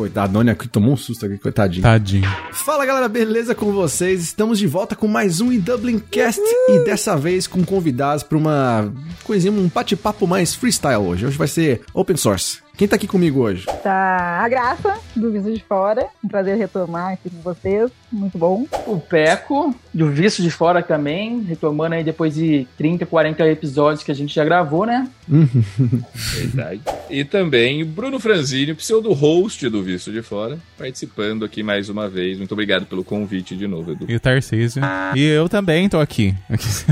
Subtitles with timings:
[0.00, 1.82] Coitado, Noni aqui tomou um susto aqui, coitadinho.
[1.82, 2.26] Tadinho.
[2.52, 4.22] Fala galera, beleza com vocês?
[4.22, 8.38] Estamos de volta com mais um em Dublin Cast e dessa vez com convidados para
[8.38, 8.90] uma
[9.24, 11.26] coisinha, um bate-papo mais freestyle hoje.
[11.26, 12.62] Hoje vai ser open source.
[12.80, 13.66] Quem tá aqui comigo hoje?
[13.82, 16.06] Tá a Graça, do Visto de Fora.
[16.24, 17.90] Um prazer retomar aqui com vocês.
[18.10, 18.66] Muito bom.
[18.86, 24.10] O Peco, do Visto de Fora também, retomando aí depois de 30, 40 episódios que
[24.10, 25.06] a gente já gravou, né?
[25.28, 26.80] Verdade.
[27.10, 32.38] E também o Bruno Franzini, pseudo-host do Visto de Fora, participando aqui mais uma vez.
[32.38, 34.06] Muito obrigado pelo convite de novo, Edu.
[34.08, 34.82] E o Tarcísio.
[35.14, 36.34] E eu também tô aqui.
[36.48, 36.86] Mas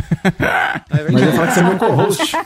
[1.23, 2.33] eu falar que você é meu co-host.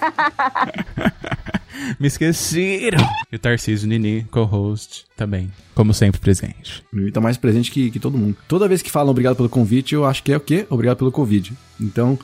[1.99, 2.99] Me esqueceram.
[3.33, 5.51] E o Tarcísio Nini, co-host, também.
[5.75, 6.85] Como sempre, presente.
[6.93, 8.37] Ele tá mais presente que, que todo mundo.
[8.47, 10.67] Toda vez que falam obrigado pelo convite, eu acho que é o quê?
[10.69, 11.51] Obrigado pelo Covid.
[11.81, 12.19] Então,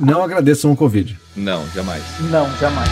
[0.00, 1.18] não agradeçam o Covid.
[1.36, 2.02] Não, jamais.
[2.30, 2.88] Não, jamais.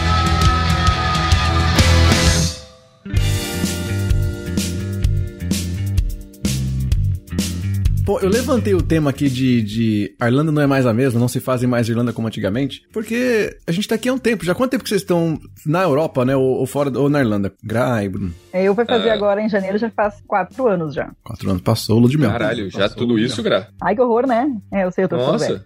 [8.05, 11.19] Pô, eu levantei o tema aqui de, de a Irlanda não é mais a mesma,
[11.19, 14.43] não se fazem mais Irlanda como antigamente, porque a gente tá aqui há um tempo.
[14.43, 16.35] Já quanto tempo que vocês estão na Europa, né?
[16.35, 17.53] Ou, ou fora, ou na Irlanda?
[17.63, 18.33] Grai, Bruno.
[18.53, 19.13] Eu vou fazer Ah.
[19.13, 21.11] agora em janeiro, já faz quatro anos já.
[21.23, 22.29] Quatro anos passou, de Mel.
[22.29, 23.41] Caralho, já Passou, tudo isso.
[23.41, 23.69] Gra?
[23.81, 24.51] Ai, que horror, né?
[24.71, 25.15] É, eu sei, eu tô.
[25.15, 25.63] Nossa.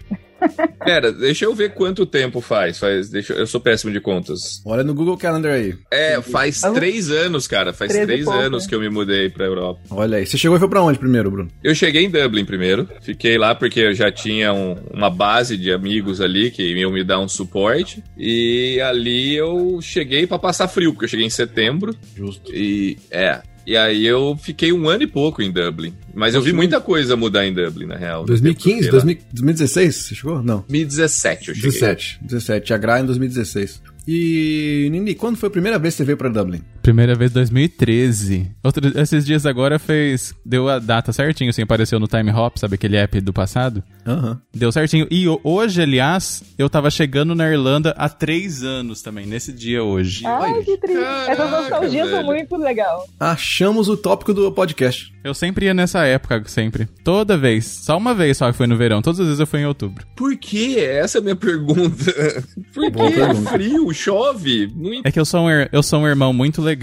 [0.83, 2.77] Pera, deixa eu ver quanto tempo faz.
[2.79, 4.61] faz deixa, eu sou péssimo de contas.
[4.65, 5.75] Olha no Google Calendar aí.
[5.91, 7.73] É, faz Ah, três anos, cara.
[7.73, 8.69] Faz três pouco, anos né?
[8.69, 9.81] que eu me mudei pra Europa.
[9.89, 10.25] Olha aí.
[10.25, 11.49] Você chegou e foi pra onde primeiro, Bruno?
[11.63, 12.87] Eu cheguei em Dublin primeiro.
[13.01, 17.03] Fiquei lá porque eu já tinha um- uma base de amigos ali que iam me
[17.03, 18.03] dar um suporte.
[18.17, 21.95] E ali eu cheguei pra passar frio, porque eu cheguei em setembro.
[22.15, 22.53] Justo.
[22.53, 23.41] E é.
[23.67, 25.93] E aí eu fiquei um ano e pouco em Dublin.
[26.15, 28.23] Mas eu vi muita coisa mudar em Dublin, na real.
[28.23, 29.95] 2015, 2000 2016?
[29.95, 30.41] Você chegou?
[30.41, 30.59] Não.
[30.69, 31.71] 2017 eu cheguei.
[31.71, 32.19] 17.
[32.21, 32.73] 17.
[32.73, 33.81] A Gra em 2016.
[34.07, 36.61] E, Nini, quando foi a primeira vez que você veio pra Dublin?
[36.87, 38.49] Primeira vez 2013.
[38.63, 40.33] Outro, esses dias agora fez.
[40.45, 43.83] Deu a data certinho, assim, apareceu no Time Hop, sabe aquele app do passado?
[44.05, 44.39] Aham.
[44.55, 45.05] Deu certinho.
[45.11, 49.83] E ho- hoje, aliás, eu tava chegando na Irlanda há três anos também, nesse dia
[49.83, 50.25] hoje.
[50.25, 50.97] Ai, que triste.
[51.03, 53.05] Essas Caraca, nostalgias são muito legal.
[53.19, 55.11] Achamos o tópico do podcast.
[55.25, 56.87] Eu sempre ia nessa época, sempre.
[57.03, 57.65] Toda vez.
[57.65, 59.01] Só uma vez só que foi no verão.
[59.01, 60.05] Todas as vezes eu fui em outubro.
[60.15, 60.79] Por que?
[60.79, 62.13] Essa é a minha pergunta.
[62.73, 64.71] Por que é frio, chove?
[64.73, 66.76] Não É que eu sou um, eu sou um irmão muito legal,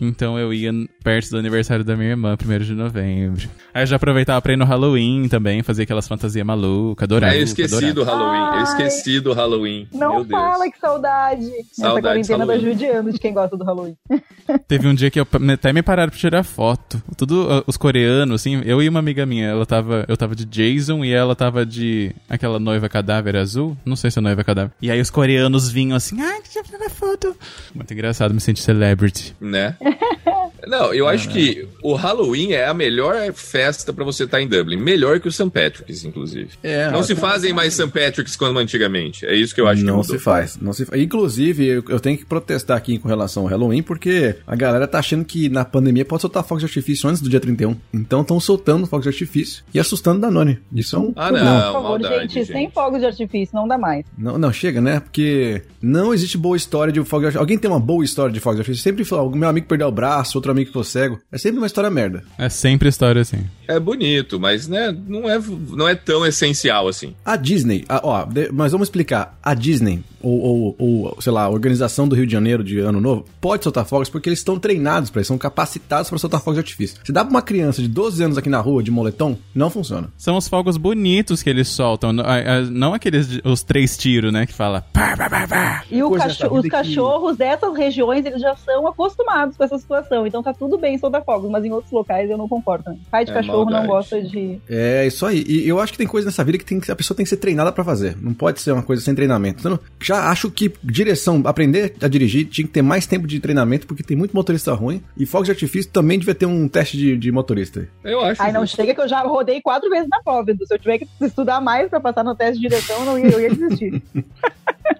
[0.00, 0.70] então eu ia
[1.02, 3.48] perto do aniversário da minha irmã, 1 de novembro.
[3.72, 7.32] Aí eu já aproveitava pra ir no Halloween também, fazer aquelas fantasias malucas, adorava.
[7.32, 7.94] Ah, eu esqueci adorava.
[7.94, 8.40] do Halloween.
[8.40, 8.62] Eu Ai.
[8.62, 9.88] esqueci do Halloween.
[9.92, 10.40] Não Meu Deus.
[10.40, 11.50] fala que saudade.
[11.70, 13.96] Essa quarentena tá judiando de quem gosta do Halloween.
[14.68, 17.02] Teve um dia que eu até me pararam pra tirar foto.
[17.16, 20.44] Tudo uh, os coreanos, assim, eu e uma amiga minha, ela tava, eu tava de
[20.44, 24.72] Jason e ela tava de aquela noiva cadáver azul, não sei se é noiva cadáver.
[24.80, 27.36] E aí os coreanos vinham assim, ai, deixa eu tirar foto.
[27.74, 29.23] Muito engraçado, me senti celebrity.
[29.40, 29.76] Né?
[30.66, 34.76] Não, eu acho que o Halloween é a melhor festa pra você estar em Dublin.
[34.76, 35.50] Melhor que o St.
[35.50, 36.48] Patrick's, inclusive.
[36.62, 37.88] É, Não se fazem mais St.
[37.88, 39.24] Patrick's como antigamente.
[39.26, 40.16] É isso que eu acho que não mudou.
[40.16, 41.00] se faz, não se faz.
[41.00, 44.98] Inclusive, eu, eu tenho que protestar aqui com relação ao Halloween, porque a galera tá
[44.98, 47.76] achando que na pandemia pode soltar fogos de artifício antes do dia 31.
[47.92, 50.58] Então estão soltando fogos de artifício e assustando Danone.
[50.72, 51.44] Isso é um Ah, problema.
[51.50, 52.46] não, Por favor, maldade, gente, gente.
[52.52, 54.04] sem fogos de artifício, não dá mais.
[54.16, 55.00] Não, não, chega, né?
[55.00, 57.40] Porque não existe boa história de fogo de artifício.
[57.40, 58.82] Alguém tem uma boa história de fogo de artifício?
[58.82, 61.18] Sempre fala, meu amigo perdeu o braço, outro amigo ficou cego.
[61.30, 62.22] É sempre uma história merda.
[62.38, 63.44] É sempre história assim.
[63.68, 65.38] É bonito, mas né, não, é,
[65.70, 67.14] não é tão essencial assim.
[67.24, 69.38] A Disney, a- ó, de- mas vamos explicar.
[69.42, 73.00] A Disney, ou, ou, ou, sei lá, a organização do Rio de Janeiro de Ano
[73.00, 76.54] Novo, pode soltar fogos porque eles estão treinados pra isso, são capacitados pra soltar fogos
[76.54, 76.98] de artifício.
[77.04, 80.10] Se dá pra uma criança de 12 anos aqui na rua de moletom, não funciona.
[80.16, 84.32] São os fogos bonitos que eles soltam, n- a- a- não aqueles, os três tiros,
[84.32, 85.84] né, que fala pá, pá, pá, pá.
[85.90, 90.26] E os vida que- cachorros dessas regiões, eles já são acostumados com essa situação.
[90.26, 92.90] Então tá tudo bem soltar fogos, mas em outros locais eu não concordo.
[92.90, 92.96] né?
[93.10, 93.86] Pai de É cachorro não maldade.
[93.88, 94.60] gosta de...
[94.68, 95.42] É isso aí.
[95.46, 97.30] E eu acho que tem coisa nessa vida que, tem que- a pessoa tem que
[97.30, 98.16] ser treinada pra fazer.
[98.20, 99.60] Não pode ser uma coisa sem treinamento.
[99.60, 103.86] Então, já acho que direção, aprender a dirigir, tinha que ter mais tempo de treinamento,
[103.86, 105.02] porque tem muito motorista ruim.
[105.16, 107.88] E fogos de artifício também devia ter um teste de, de motorista.
[108.04, 108.42] Eu acho.
[108.42, 108.76] Ai, não justo.
[108.76, 110.44] chega que eu já rodei quatro vezes na prova.
[110.54, 113.26] Se eu tiver que estudar mais pra passar no teste de direção, eu, não ia,
[113.28, 114.02] eu ia desistir.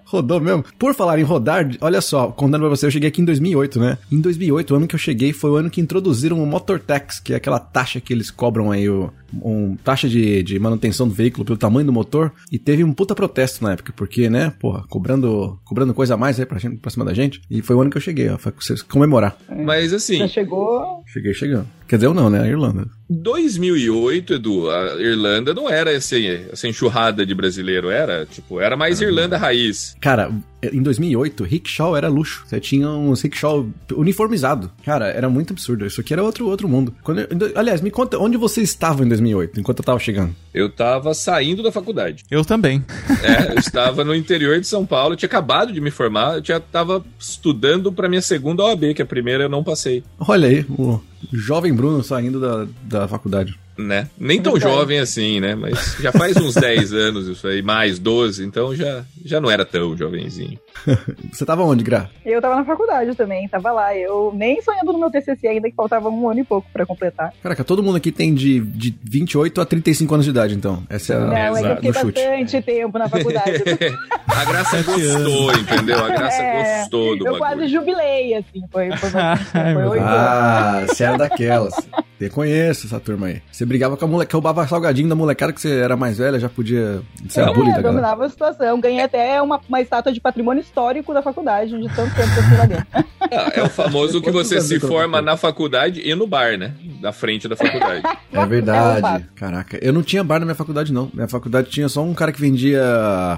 [0.05, 0.63] Rodou mesmo?
[0.77, 3.97] Por falar em rodar, olha só, contando pra você, eu cheguei aqui em 2008, né?
[4.11, 7.19] Em 2008, o ano que eu cheguei foi o ano que introduziram o Motor Tax,
[7.19, 9.11] que é aquela taxa que eles cobram aí, o,
[9.43, 12.31] um, taxa de, de manutenção do veículo pelo tamanho do motor.
[12.51, 16.39] E teve um puta protesto na época, porque, né, porra, cobrando, cobrando coisa a mais
[16.39, 17.41] aí pra, gente, pra cima da gente.
[17.49, 18.53] E foi o ano que eu cheguei, ó, foi
[18.87, 19.37] comemorar.
[19.49, 21.03] Mas assim, Já chegou...
[21.07, 21.67] Cheguei chegando.
[21.87, 22.41] Quer dizer, eu não, né?
[22.41, 22.87] A Irlanda.
[23.09, 28.99] 2008, Edu, a Irlanda não era esse, essa enxurrada de brasileiro, era, tipo, era mais
[28.99, 29.95] Irlanda raiz.
[30.01, 30.31] Cara,
[30.73, 32.43] em 2008, rickshaw era luxo.
[32.45, 34.71] Você tinha uns rickshaw uniformizado.
[34.83, 35.85] Cara, era muito absurdo.
[35.85, 36.93] Isso aqui era outro, outro mundo.
[37.07, 40.35] Eu- aliás, me conta, onde você estava em 2008, enquanto eu tava chegando?
[40.55, 42.23] Eu tava saindo da faculdade.
[42.31, 42.83] Eu também.
[43.21, 46.43] É, eu estava no interior de São Paulo, eu tinha acabado de me formar, eu
[46.45, 50.65] já tava estudando pra minha segunda OAB, que a primeira eu não passei, Olha aí,
[50.69, 51.01] o
[51.33, 53.59] jovem Bruno saindo da, da faculdade.
[53.77, 54.07] né?
[54.17, 54.73] Nem tão Verdade.
[54.73, 55.55] jovem assim, né?
[55.55, 59.65] Mas já faz uns 10 anos isso aí, mais 12, então já, já não era
[59.65, 60.57] tão jovenzinho.
[61.33, 62.09] Você tava onde, Gra?
[62.25, 63.95] Eu tava na faculdade também, tava lá.
[63.97, 67.33] Eu nem sonhando no meu TCC ainda, que faltava um ano e pouco pra completar.
[67.41, 70.83] Caraca, todo mundo aqui tem de, de 28 a 35 anos de idade, então.
[70.89, 73.63] Essa é a, Não, é que eu fiquei bastante tempo na faculdade.
[74.27, 76.03] a Graça gostou, entendeu?
[76.05, 77.69] A Graça É, gostou do eu quase bagulho.
[77.69, 78.61] jubilei, assim.
[78.71, 80.15] Foi, foi, Ai, foi meu oito anos.
[80.17, 81.73] Ah, você era daquelas.
[82.19, 83.41] Eu conheço essa turma aí.
[83.51, 86.47] Você brigava com a moleque, roubava salgadinho da molecada que você era mais velha, já
[86.47, 87.89] podia ser a bully É, da galera.
[87.91, 88.79] dominava a situação.
[88.79, 92.43] Ganhei até uma, uma estátua de patrimônio histórico da faculdade, de tanto tempo que eu
[92.43, 92.87] fui lá dentro.
[93.35, 96.73] Ah, é o famoso que você se forma na faculdade e no bar, né?
[97.01, 98.01] Na frente da faculdade.
[98.35, 99.25] É verdade.
[99.33, 101.09] Caraca, eu não tinha bar na minha faculdade, não.
[101.13, 102.81] Minha faculdade tinha só um cara que vendia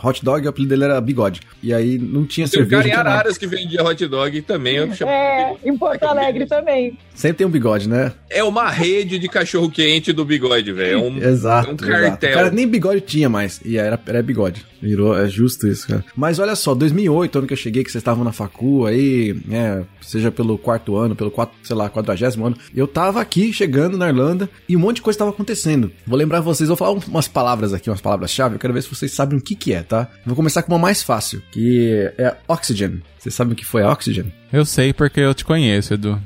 [0.04, 1.42] hot dog e o apelido dele era Bigode.
[1.62, 2.90] E aí não tinha Tem um cerveja.
[2.96, 3.14] cara em.
[3.14, 6.98] Araras que vendia hot dog e também eu chamava É, em Porto Alegre também.
[7.14, 8.12] Sempre tem um bigode, né?
[8.28, 10.94] É uma rede de cachorro quente do bigode, velho.
[10.94, 11.70] É um, Exato.
[11.70, 12.02] é um exato.
[12.10, 12.34] cartel.
[12.34, 13.62] Cara, nem bigode tinha mais.
[13.64, 14.66] E era, era bigode.
[14.82, 16.04] Virou, é justo isso, cara.
[16.16, 19.84] Mas olha só, 2008, ano que eu cheguei, que vocês estavam na facu aí, né,
[20.02, 24.08] seja pelo quarto ano, pelo quatro, sei lá, quadragésimo ano, eu tava aqui, chegando na
[24.08, 25.92] Irlanda, e um monte de coisa tava acontecendo.
[26.06, 28.90] Vou lembrar vocês, vou falar um- umas palavras aqui, umas palavras-chave, eu quero ver se
[28.90, 30.08] vocês sabem o que que é, tá?
[30.26, 33.02] Vou começar com uma mais fácil, que é Oxygen.
[33.20, 34.32] Vocês sabem o que foi Oxygen?
[34.54, 36.20] Eu sei porque eu te conheço, Edu.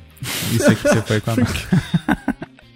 [0.53, 1.81] Isso aqui que você foi com a marca.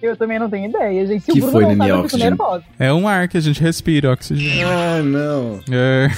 [0.02, 1.26] Eu também não tenho ideia, gente.
[1.26, 2.64] Se Que o Bruno foi, não sabe, eu fico nervosa.
[2.78, 4.68] É um ar que a gente respira, oxigênio.
[4.68, 5.60] Ah, não.
[5.72, 6.10] É.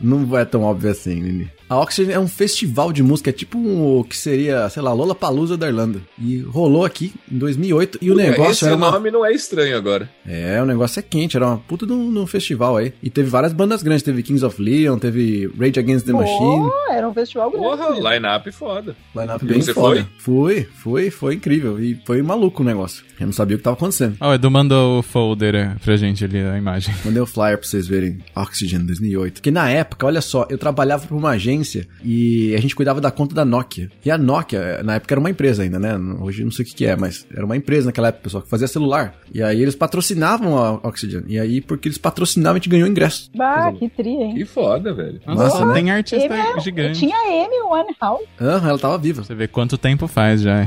[0.00, 1.50] Não é tão óbvio assim, Nini.
[1.68, 4.92] A Oxygen é um festival de música, é tipo um, o que seria, sei lá,
[4.92, 6.00] Lola Palusa da Irlanda.
[6.16, 8.92] E rolou aqui em 2008 e o negócio Esse era uma...
[8.92, 10.08] nome não é estranho agora.
[10.24, 12.92] É, o negócio é quente, era uma puta de um, de um festival aí.
[13.02, 16.38] E teve várias bandas grandes, teve Kings of Leon, teve Rage Against the Machine.
[16.38, 17.66] Pô, era um festival grande.
[17.66, 18.96] Porra, line-up foda.
[19.14, 20.06] Line-up bem você foda.
[20.18, 21.80] Fui, fui, foi incrível.
[21.80, 23.04] E foi maluco o negócio.
[23.18, 24.16] Eu não sabia o que tava acontecendo.
[24.20, 26.94] Ó, o Edu mandou o folder é, pra gente ali, a imagem.
[27.04, 29.34] Mandei o flyer pra vocês verem Oxygen 2008.
[29.34, 31.55] Porque na época, olha só, eu trabalhava pra uma agência
[32.02, 33.90] e a gente cuidava da conta da Nokia.
[34.04, 35.96] E a Nokia, na época era uma empresa ainda, né?
[36.20, 38.42] Hoje eu não sei o que, que é, mas era uma empresa naquela época, pessoal,
[38.42, 39.14] que fazia celular.
[39.32, 41.22] E aí eles patrocinavam a Oxygen.
[41.26, 43.30] E aí, porque eles patrocinavam, a gente ganhou ingresso.
[43.34, 44.34] Bah, que tri, hein?
[44.34, 45.20] Que foda, velho.
[45.26, 45.74] Nossa, só né?
[45.74, 46.98] tem artista Amy- gigante.
[46.98, 48.24] Tinha a Amy Winehouse.
[48.40, 49.22] Aham, ela tava viva.
[49.24, 50.66] Você vê quanto tempo faz já.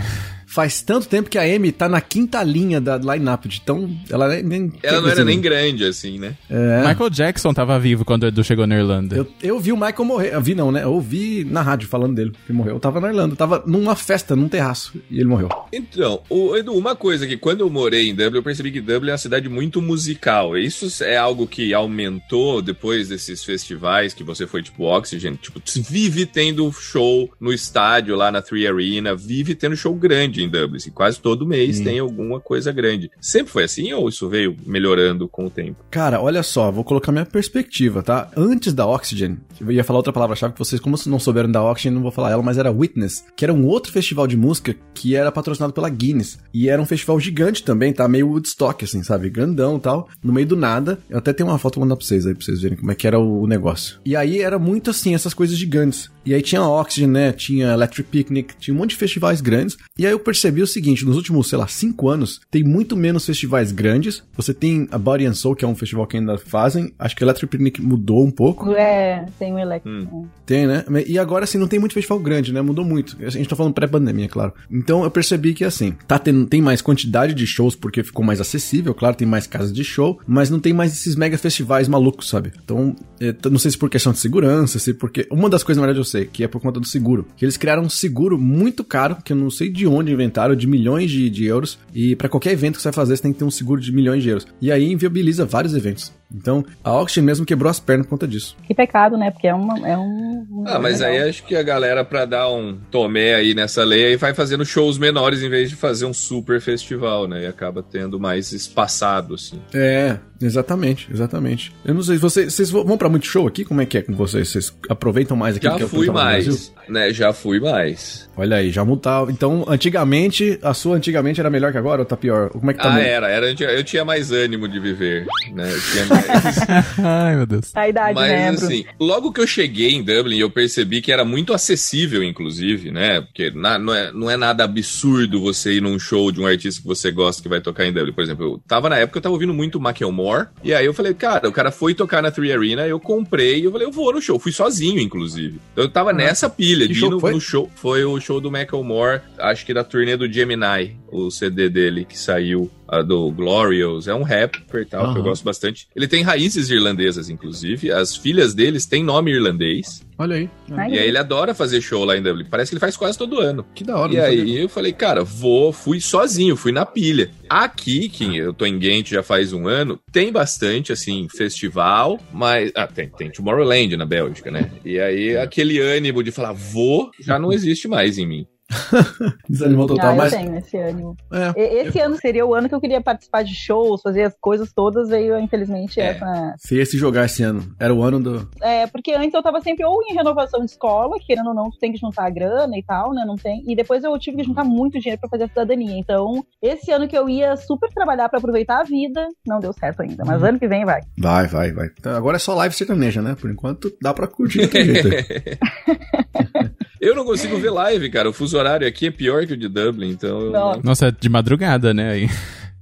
[0.49, 3.95] Faz tanto tempo que a Amy tá na quinta linha da line-up, de tão.
[4.09, 4.41] Ela nem.
[4.41, 6.35] nem Ela não era nem grande assim, né?
[6.49, 6.87] É.
[6.87, 9.15] Michael Jackson tava vivo quando o Edu chegou na Irlanda.
[9.15, 10.33] Eu, eu vi o Michael morrer.
[10.33, 10.81] Eu vi não, né?
[10.81, 12.73] Eu ouvi na rádio falando dele que morreu.
[12.73, 15.49] Eu tava na Irlanda, eu tava numa festa, num terraço, e ele morreu.
[15.71, 19.09] Então, o, Edu, uma coisa que quando eu morei em Dublin, eu percebi que Dublin
[19.09, 20.57] é uma cidade muito musical.
[20.57, 25.35] Isso é algo que aumentou depois desses festivais que você foi, tipo, Oxygen.
[25.35, 30.49] Tipo, vive tendo show no estádio lá na Three Arena, vive tendo show grande em
[30.49, 30.77] Dublin.
[30.77, 31.83] Assim, quase todo mês Sim.
[31.83, 33.11] tem alguma coisa grande.
[33.19, 35.83] Sempre foi assim ou isso veio melhorando com o tempo?
[35.89, 38.29] Cara, olha só, vou colocar minha perspectiva, tá?
[38.35, 41.93] Antes da Oxygen, eu ia falar outra palavra-chave que vocês, como não souberam da Oxygen,
[41.93, 45.15] não vou falar ela, mas era Witness, que era um outro festival de música que
[45.15, 46.37] era patrocinado pela Guinness.
[46.53, 48.07] E era um festival gigante também, tá?
[48.07, 49.29] Meio Woodstock, assim, sabe?
[49.29, 50.09] Grandão e tal.
[50.23, 50.99] No meio do nada.
[51.09, 52.95] Eu até tenho uma foto pra mandar pra vocês aí, pra vocês verem como é
[52.95, 53.99] que era o, negócio.
[54.05, 56.09] E aí era muito assim, essas coisas gigantes.
[56.25, 57.31] E aí tinha Oxygen, né?
[57.31, 59.77] Tinha Electric Picnic, tinha um monte de festivais grandes.
[59.97, 63.25] E aí eu percebi o seguinte, nos últimos, sei lá, cinco anos, tem muito menos
[63.25, 64.23] festivais grandes.
[64.35, 66.93] Você tem a Body and Soul, que é um festival que ainda fazem.
[66.99, 68.71] Acho que o Electric Picnic mudou um pouco.
[68.73, 69.91] É, tem o Electro.
[69.91, 70.27] Hum.
[70.45, 70.83] Tem, né?
[71.07, 72.61] E agora, assim, não tem muito festival grande, né?
[72.61, 73.17] Mudou muito.
[73.23, 74.53] A gente tá falando pré-pandemia, claro.
[74.69, 78.39] Então eu percebi que, assim, tá tendo, tem mais quantidade de shows porque ficou mais
[78.39, 82.29] acessível, claro, tem mais casas de show, mas não tem mais esses mega festivais malucos,
[82.29, 82.51] sabe?
[82.63, 85.25] Então, é, não sei se por questão de segurança, se porque.
[85.31, 87.25] Uma das coisas, na verdade, eu sei, que é por conta do seguro.
[87.35, 90.67] Que eles criaram um seguro muito caro, que eu não sei de onde inventaram, de
[90.67, 91.79] milhões de, de euros.
[91.93, 93.91] E pra qualquer evento que você vai fazer, você tem que ter um seguro de
[93.91, 94.47] milhões de euros.
[94.61, 96.11] E aí inviabiliza vários eventos.
[96.33, 98.55] Então, a Oxygen mesmo quebrou as pernas por conta disso.
[98.67, 99.31] Que pecado, né?
[99.31, 100.45] Porque é, uma, é um.
[100.51, 104.05] um- Ah, mas aí acho que a galera, pra dar um tomé aí nessa lei,
[104.07, 107.43] aí vai fazendo shows menores em vez de fazer um super festival, né?
[107.43, 109.59] E acaba tendo mais espaçado, assim.
[109.73, 111.73] É, exatamente, exatamente.
[111.83, 113.65] Eu não sei, vocês, vocês vão pra muito show aqui?
[113.65, 114.49] Como é que é com vocês?
[114.49, 116.53] Vocês aproveitam mais aqui Já que fui aproveitavam no Brasil?
[116.75, 117.13] mais, né?
[117.13, 118.29] Já fui mais.
[118.37, 119.31] Olha aí, já mudava.
[119.31, 122.49] Então, antigamente, a sua antigamente era melhor que agora ou tá pior?
[122.49, 123.49] Como é que tá Ah, era, era.
[123.51, 125.69] Eu tinha mais ânimo de viver, né?
[125.71, 126.57] Eu tinha mais...
[126.99, 127.71] Ai, meu Deus.
[127.75, 131.23] A idade, Mas né, assim, logo que eu cheguei em Dublin, eu percebi que era
[131.25, 133.21] muito acessível, inclusive, né?
[133.21, 136.81] Porque na- não, é, não é nada absurdo você ir num show de um artista
[136.81, 138.13] que você gosta que vai tocar em Dublin.
[138.13, 141.13] Por exemplo, eu tava na época, eu tava ouvindo muito Macklemore, e aí eu falei,
[141.13, 144.13] cara, o cara foi tocar na Three Arena, eu comprei, e eu falei, eu vou
[144.13, 144.39] no show.
[144.39, 145.59] Fui sozinho, inclusive.
[145.73, 147.31] Então eu tava nessa pilha Que de ir show no, foi?
[147.33, 147.69] no show.
[147.75, 152.17] Foi o show do Macklemore, acho que da turnê do Gemini, o CD dele que
[152.17, 152.69] saiu.
[152.91, 155.87] A do Glorious, é um rapper tal, que eu gosto bastante.
[155.95, 157.91] Ele tem raízes irlandesas, inclusive.
[157.91, 160.05] As filhas deles têm nome irlandês.
[160.17, 160.49] Olha aí.
[160.69, 162.45] E aí ele adora fazer show lá em Dublin.
[162.49, 163.65] Parece que ele faz quase todo ano.
[163.73, 164.11] Que da hora.
[164.11, 164.43] E sabia.
[164.43, 167.31] aí eu falei, cara, vou, fui sozinho, fui na pilha.
[167.49, 172.71] Aqui, que eu tô em Ghent já faz um ano, tem bastante, assim, festival, mas...
[172.75, 174.69] Ah, tem, tem Tomorrowland na Bélgica, né?
[174.83, 178.47] E aí aquele ânimo de falar, vou, já não existe mais em mim.
[179.49, 180.33] Desanimou total, ah, mas.
[180.33, 181.15] eu tenho esse ânimo.
[181.31, 181.53] É.
[181.87, 185.09] Esse ano seria o ano que eu queria participar de shows, fazer as coisas todas,
[185.09, 186.07] veio, infelizmente, É.
[186.11, 186.55] essa.
[186.57, 187.63] Você ia se jogar esse ano.
[187.79, 188.49] Era o ano do.
[188.61, 191.79] É, porque antes eu tava sempre ou em renovação de escola, querendo ou não, tu
[191.79, 193.23] tem que juntar a grana e tal, né?
[193.25, 193.63] Não tem.
[193.67, 195.97] E depois eu tive que juntar muito dinheiro pra fazer a cidadania.
[195.97, 200.01] Então, esse ano que eu ia super trabalhar pra aproveitar a vida, não deu certo
[200.01, 200.23] ainda.
[200.25, 201.01] Mas ano que vem vai.
[201.17, 201.89] Vai, vai, vai.
[201.99, 203.35] Então, agora é só live sertaneja, né?
[203.39, 205.09] Por enquanto dá pra curtir jeito.
[206.99, 208.29] Eu não consigo ver live, cara.
[208.29, 210.49] O fuso horário aqui é pior que o de Dublin, então...
[210.51, 210.81] Não.
[210.83, 212.11] Nossa, é de madrugada, né?
[212.11, 212.29] Aí.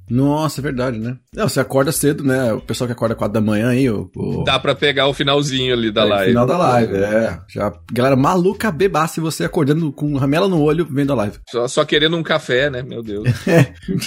[0.10, 1.18] Nossa, é verdade, né?
[1.34, 2.54] Não, você acorda cedo, né?
[2.54, 4.10] O pessoal que acorda 4 da manhã aí, o.
[4.16, 4.44] o...
[4.44, 6.30] Dá pra pegar o finalzinho ali da é, live.
[6.32, 7.40] Final da live, é.
[7.50, 11.38] Já, galera maluca bebaça e você acordando com ramela no olho vendo a live.
[11.50, 12.82] Só, só querendo um café, né?
[12.82, 13.28] Meu Deus.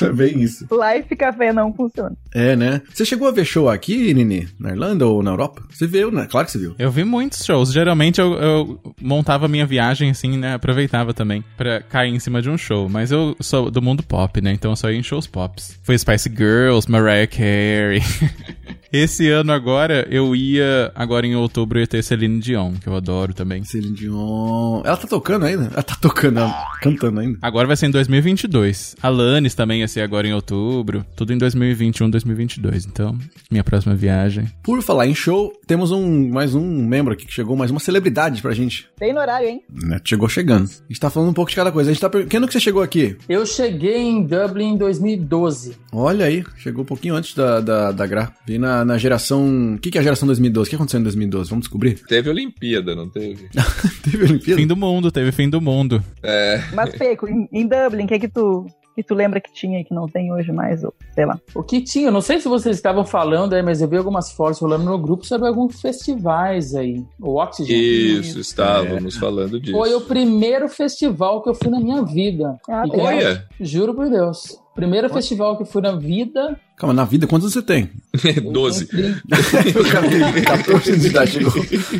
[0.02, 0.66] É bem isso.
[0.70, 2.16] Live café não funciona.
[2.34, 2.80] É, né?
[2.92, 4.48] Você chegou a ver show aqui, Nini?
[4.58, 5.62] Na Irlanda ou na Europa?
[5.70, 6.26] Você viu, né?
[6.30, 6.74] Claro que você viu.
[6.78, 7.72] Eu vi muitos shows.
[7.72, 10.54] Geralmente eu, eu montava minha viagem assim, né?
[10.54, 12.88] Aproveitava também pra cair em cima de um show.
[12.88, 14.52] Mas eu sou do mundo pop, né?
[14.52, 15.78] Então eu só ia em shows pops.
[15.90, 18.00] Foi Spice Girls, Mariah Carey.
[18.92, 20.90] Esse ano agora, eu ia.
[20.94, 23.62] Agora em outubro eu ia ter Celine Dion, que eu adoro também.
[23.64, 24.82] Celine Dion.
[24.84, 25.64] Ela tá tocando ainda?
[25.72, 27.38] Ela tá tocando, ela- cantando ainda.
[27.40, 28.96] Agora vai ser em 2022.
[29.02, 31.04] Alanis também ia ser agora em outubro.
[31.16, 32.86] Tudo em 2021, 2022.
[32.86, 33.16] Então,
[33.50, 34.46] minha próxima viagem.
[34.62, 38.42] Por falar em show, temos um mais um membro aqui que chegou, mais uma celebridade
[38.42, 38.88] pra gente.
[38.98, 39.62] Bem no horário, hein?
[39.72, 40.00] Né?
[40.04, 40.64] Chegou chegando.
[40.64, 41.90] A gente tá falando um pouco de cada coisa.
[41.90, 42.26] A gente tá per...
[42.26, 43.16] Que você chegou aqui?
[43.28, 45.76] Eu cheguei em Dublin em 2012.
[45.92, 48.32] Olha aí, chegou um pouquinho antes da, da, da Gra.
[48.46, 49.74] Vim na, na geração.
[49.74, 50.68] O que, que é a geração 2012?
[50.68, 51.50] O que aconteceu em 2012?
[51.50, 52.00] Vamos descobrir?
[52.08, 53.48] Teve Olimpíada, não teve?
[54.02, 54.60] Teve Olimpíada?
[54.60, 56.02] Fim do mundo, teve fim do mundo.
[56.22, 56.62] É.
[56.74, 59.80] Mas, Peco, em, em Dublin, o que é que tu, que tu lembra que tinha
[59.80, 60.82] e que não tem hoje mais?
[60.84, 61.38] Ou, sei lá.
[61.54, 64.30] O que tinha, eu não sei se vocês estavam falando aí, mas eu vi algumas
[64.32, 67.02] fotos rolando no grupo sobre alguns festivais aí.
[67.20, 67.78] O Oxygen.
[68.20, 69.76] Isso, estávamos falando disso.
[69.76, 72.56] Foi o primeiro festival que eu fui na minha vida.
[72.68, 73.00] Ah, E tem.
[73.00, 74.58] Olha, Juro por Deus.
[74.74, 76.58] Primeiro festival que eu fui na vida.
[76.80, 77.90] Calma, na vida, quantos você tem?
[78.50, 78.84] 12.
[79.78, 81.52] o cara tem 14 anos de idade, chegou,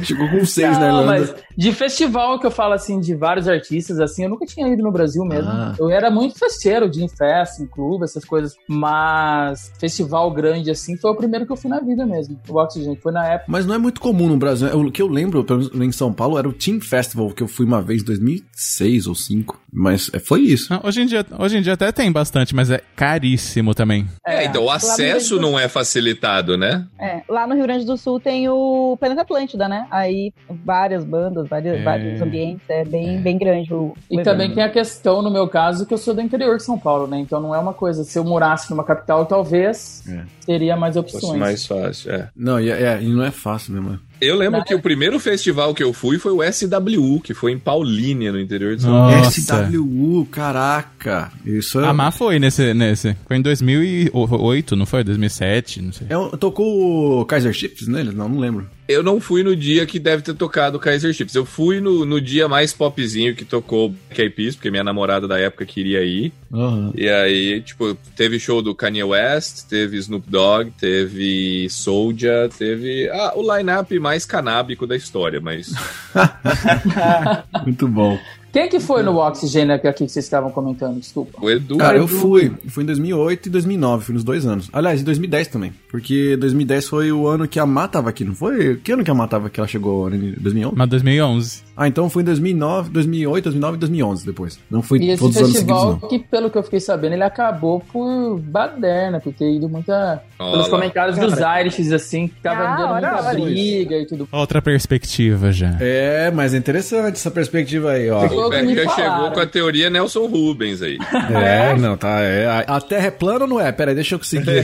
[0.03, 1.07] chegou com 6 na Não, Irlanda.
[1.07, 4.83] mas de festival que eu falo assim, de vários artistas, assim, eu nunca tinha ido
[4.83, 5.51] no Brasil mesmo.
[5.51, 5.75] Ah.
[5.79, 8.55] Eu era muito festeiro, de em festa, em clube, essas coisas.
[8.67, 12.41] Mas festival grande assim foi o primeiro que eu fui na vida mesmo.
[12.49, 13.45] O Oxygen foi na época.
[13.53, 14.67] Mas não é muito comum no Brasil.
[14.67, 14.75] né?
[14.75, 17.49] O que eu lembro, pelo menos em São Paulo, era o Team Festival, que eu
[17.49, 19.61] fui uma vez em 2006 ou 2005.
[19.73, 20.73] Mas é, foi isso.
[20.73, 24.09] Ah, Hoje em, dia, hoje em dia até tem bastante, mas é caríssimo também.
[24.27, 26.87] É, então o acesso não é facilitado, né?
[26.99, 29.87] É, lá no Rio Grande do Sul tem o Planeta Atlântida, né?
[29.91, 30.33] Aí
[30.65, 31.83] várias bandas, vários, É.
[31.83, 35.49] vários ambientes, é bem, bem grande o, E o também tem a questão, no meu
[35.49, 37.19] caso, que eu sou do interior de São Paulo, né?
[37.19, 38.05] Então não é uma coisa.
[38.05, 40.23] Se eu morasse numa capital, talvez É.
[40.47, 41.39] teria mais Fosse opções.
[41.39, 42.29] mais fácil, é.
[42.37, 43.99] Não, e, é, e não é fácil mesmo.
[44.21, 44.65] Eu lembro Não.
[44.65, 48.41] que o primeiro festival que eu fui foi o SWU, que foi em Paulínia, no
[48.41, 48.91] interior de São.
[48.91, 49.31] Paulo.
[49.31, 51.33] SWU, caraca.
[51.45, 51.87] Isso é.
[51.87, 53.17] A Má foi nesse, nesse.
[53.27, 55.03] Foi em 2008, não foi?
[55.05, 56.07] 2007, não sei.
[56.09, 58.15] é tocou o Kaiser Chiefs neles?
[58.15, 58.69] Não, não lembro.
[58.91, 61.37] Eu não fui no dia que deve ter tocado o Kaiser Chiefs.
[61.37, 65.29] Eu fui no, no dia mais popzinho que tocou Black Eyed Peas, porque minha namorada
[65.29, 66.33] da época queria ir.
[66.53, 66.93] Aham.
[66.97, 73.33] E aí, tipo, teve show do Kanye West, teve Snoop Dogg, teve Soulja, teve ah,
[73.37, 75.73] o line-up mais canábico da história, mas
[77.65, 78.19] Muito bom.
[78.53, 80.99] Quem que foi no Oxigênio aqui que vocês estavam comentando?
[80.99, 81.39] Desculpa.
[81.41, 81.77] O Edu.
[81.79, 82.53] Cara, eu fui.
[82.69, 84.69] Fui em 2008 e 2009, fui nos dois anos.
[84.73, 85.73] Aliás, em 2010 também.
[85.91, 88.77] Porque 2010 foi o ano que a Má tava aqui, não foi?
[88.77, 90.09] Que ano que a Má tava que ela chegou?
[90.13, 90.75] Em 2011?
[90.77, 91.63] Mas 2011.
[91.77, 94.59] Ah, então foi em 2009, 2008, 2009 e 2011 depois.
[94.71, 96.09] Não fui E esse todos os anos seguidos, festival, não.
[96.11, 100.23] que pelo que eu fiquei sabendo, ele acabou por baderna, por ter ido muita.
[100.39, 104.29] Olha pelos comentários dos Irishes, assim, que tava Ah, dando muita briga e tudo.
[104.31, 105.77] Outra perspectiva já.
[105.81, 108.21] É, mas é interessante essa perspectiva aí, ó.
[108.47, 108.95] O Beck me falaram.
[108.95, 110.99] chegou com a teoria Nelson Rubens aí.
[111.35, 112.21] É, não, tá.
[112.21, 112.65] É.
[112.67, 113.71] A Terra é plana ou não é?
[113.73, 114.51] Pera aí, deixa eu conseguir.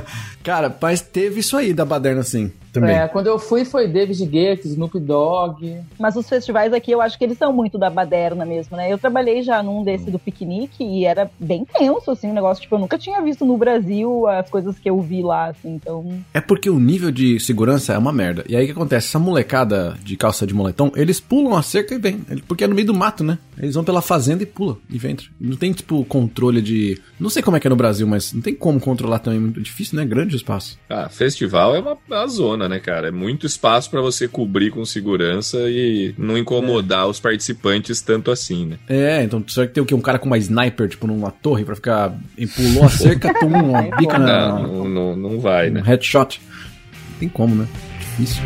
[0.42, 2.96] Cara, mas teve isso aí da baderna, sim, também.
[2.96, 5.80] É, quando eu fui foi David Guetta, Snoop Dogg.
[5.98, 8.90] Mas os festivais aqui, eu acho que eles são muito da baderna mesmo, né?
[8.92, 12.62] Eu trabalhei já num desse do piquenique e era bem tenso, assim, o negócio.
[12.62, 16.20] Tipo, eu nunca tinha visto no Brasil as coisas que eu vi lá, assim, então...
[16.32, 18.44] É porque o nível de segurança é uma merda.
[18.48, 19.08] E aí o que acontece?
[19.08, 22.20] Essa molecada de calça de moletom, eles pulam a cerca e vêm.
[22.46, 23.38] Porque é no meio do mato, né?
[23.58, 25.16] Eles vão pela fazenda e pulam e vêm.
[25.40, 27.00] Não tem, tipo, controle de.
[27.18, 29.38] Não sei como é que é no Brasil, mas não tem como controlar também.
[29.38, 30.04] É muito difícil, né?
[30.04, 30.78] Grande o espaço.
[30.88, 33.08] Ah, festival é uma, uma zona, né, cara?
[33.08, 38.66] É muito espaço pra você cobrir com segurança e não incomodar os participantes tanto assim,
[38.66, 38.78] né?
[38.88, 39.94] É, então será que tem o quê?
[39.94, 42.14] Um cara com uma sniper, tipo, numa torre pra ficar.
[42.36, 44.58] E pulou a cerca, tomou uma bica na.
[44.60, 45.82] Não, não, não vai, Um né?
[45.84, 46.40] headshot.
[47.12, 47.66] Não tem como, né?
[47.98, 48.42] Difícil.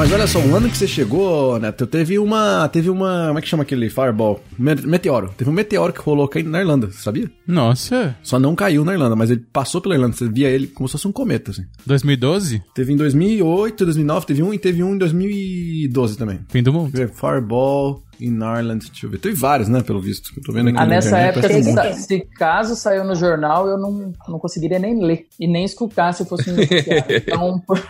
[0.00, 2.66] Mas olha só, o ano que você chegou, Neto, teve uma.
[2.70, 3.26] Teve uma.
[3.26, 4.42] Como é que chama aquele fireball?
[4.58, 5.30] Me- Meteoro.
[5.36, 7.30] Teve um meteoro que rolou aqui na Irlanda, sabia?
[7.46, 10.16] Nossa, Só não caiu na Irlanda, mas ele passou pela Irlanda.
[10.16, 11.64] Você via ele como se fosse um cometa, assim.
[11.84, 12.62] 2012?
[12.74, 16.40] Teve em 2008, 2009, teve um e teve um em 2012 também.
[16.48, 16.92] Fim do mundo.
[17.14, 18.86] Fireball in Ireland.
[18.90, 19.18] Deixa eu ver.
[19.18, 20.30] Teve vários, né, pelo visto.
[20.36, 23.14] Eu tô vendo aqui Ah, nessa internet, época, se, um sa- se caso saiu no
[23.14, 26.56] jornal, eu não, não conseguiria nem ler e nem escutar se fosse um.
[27.10, 27.82] Então, por-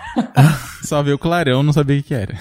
[0.83, 2.37] Só viu o clarão, não sabia o que era.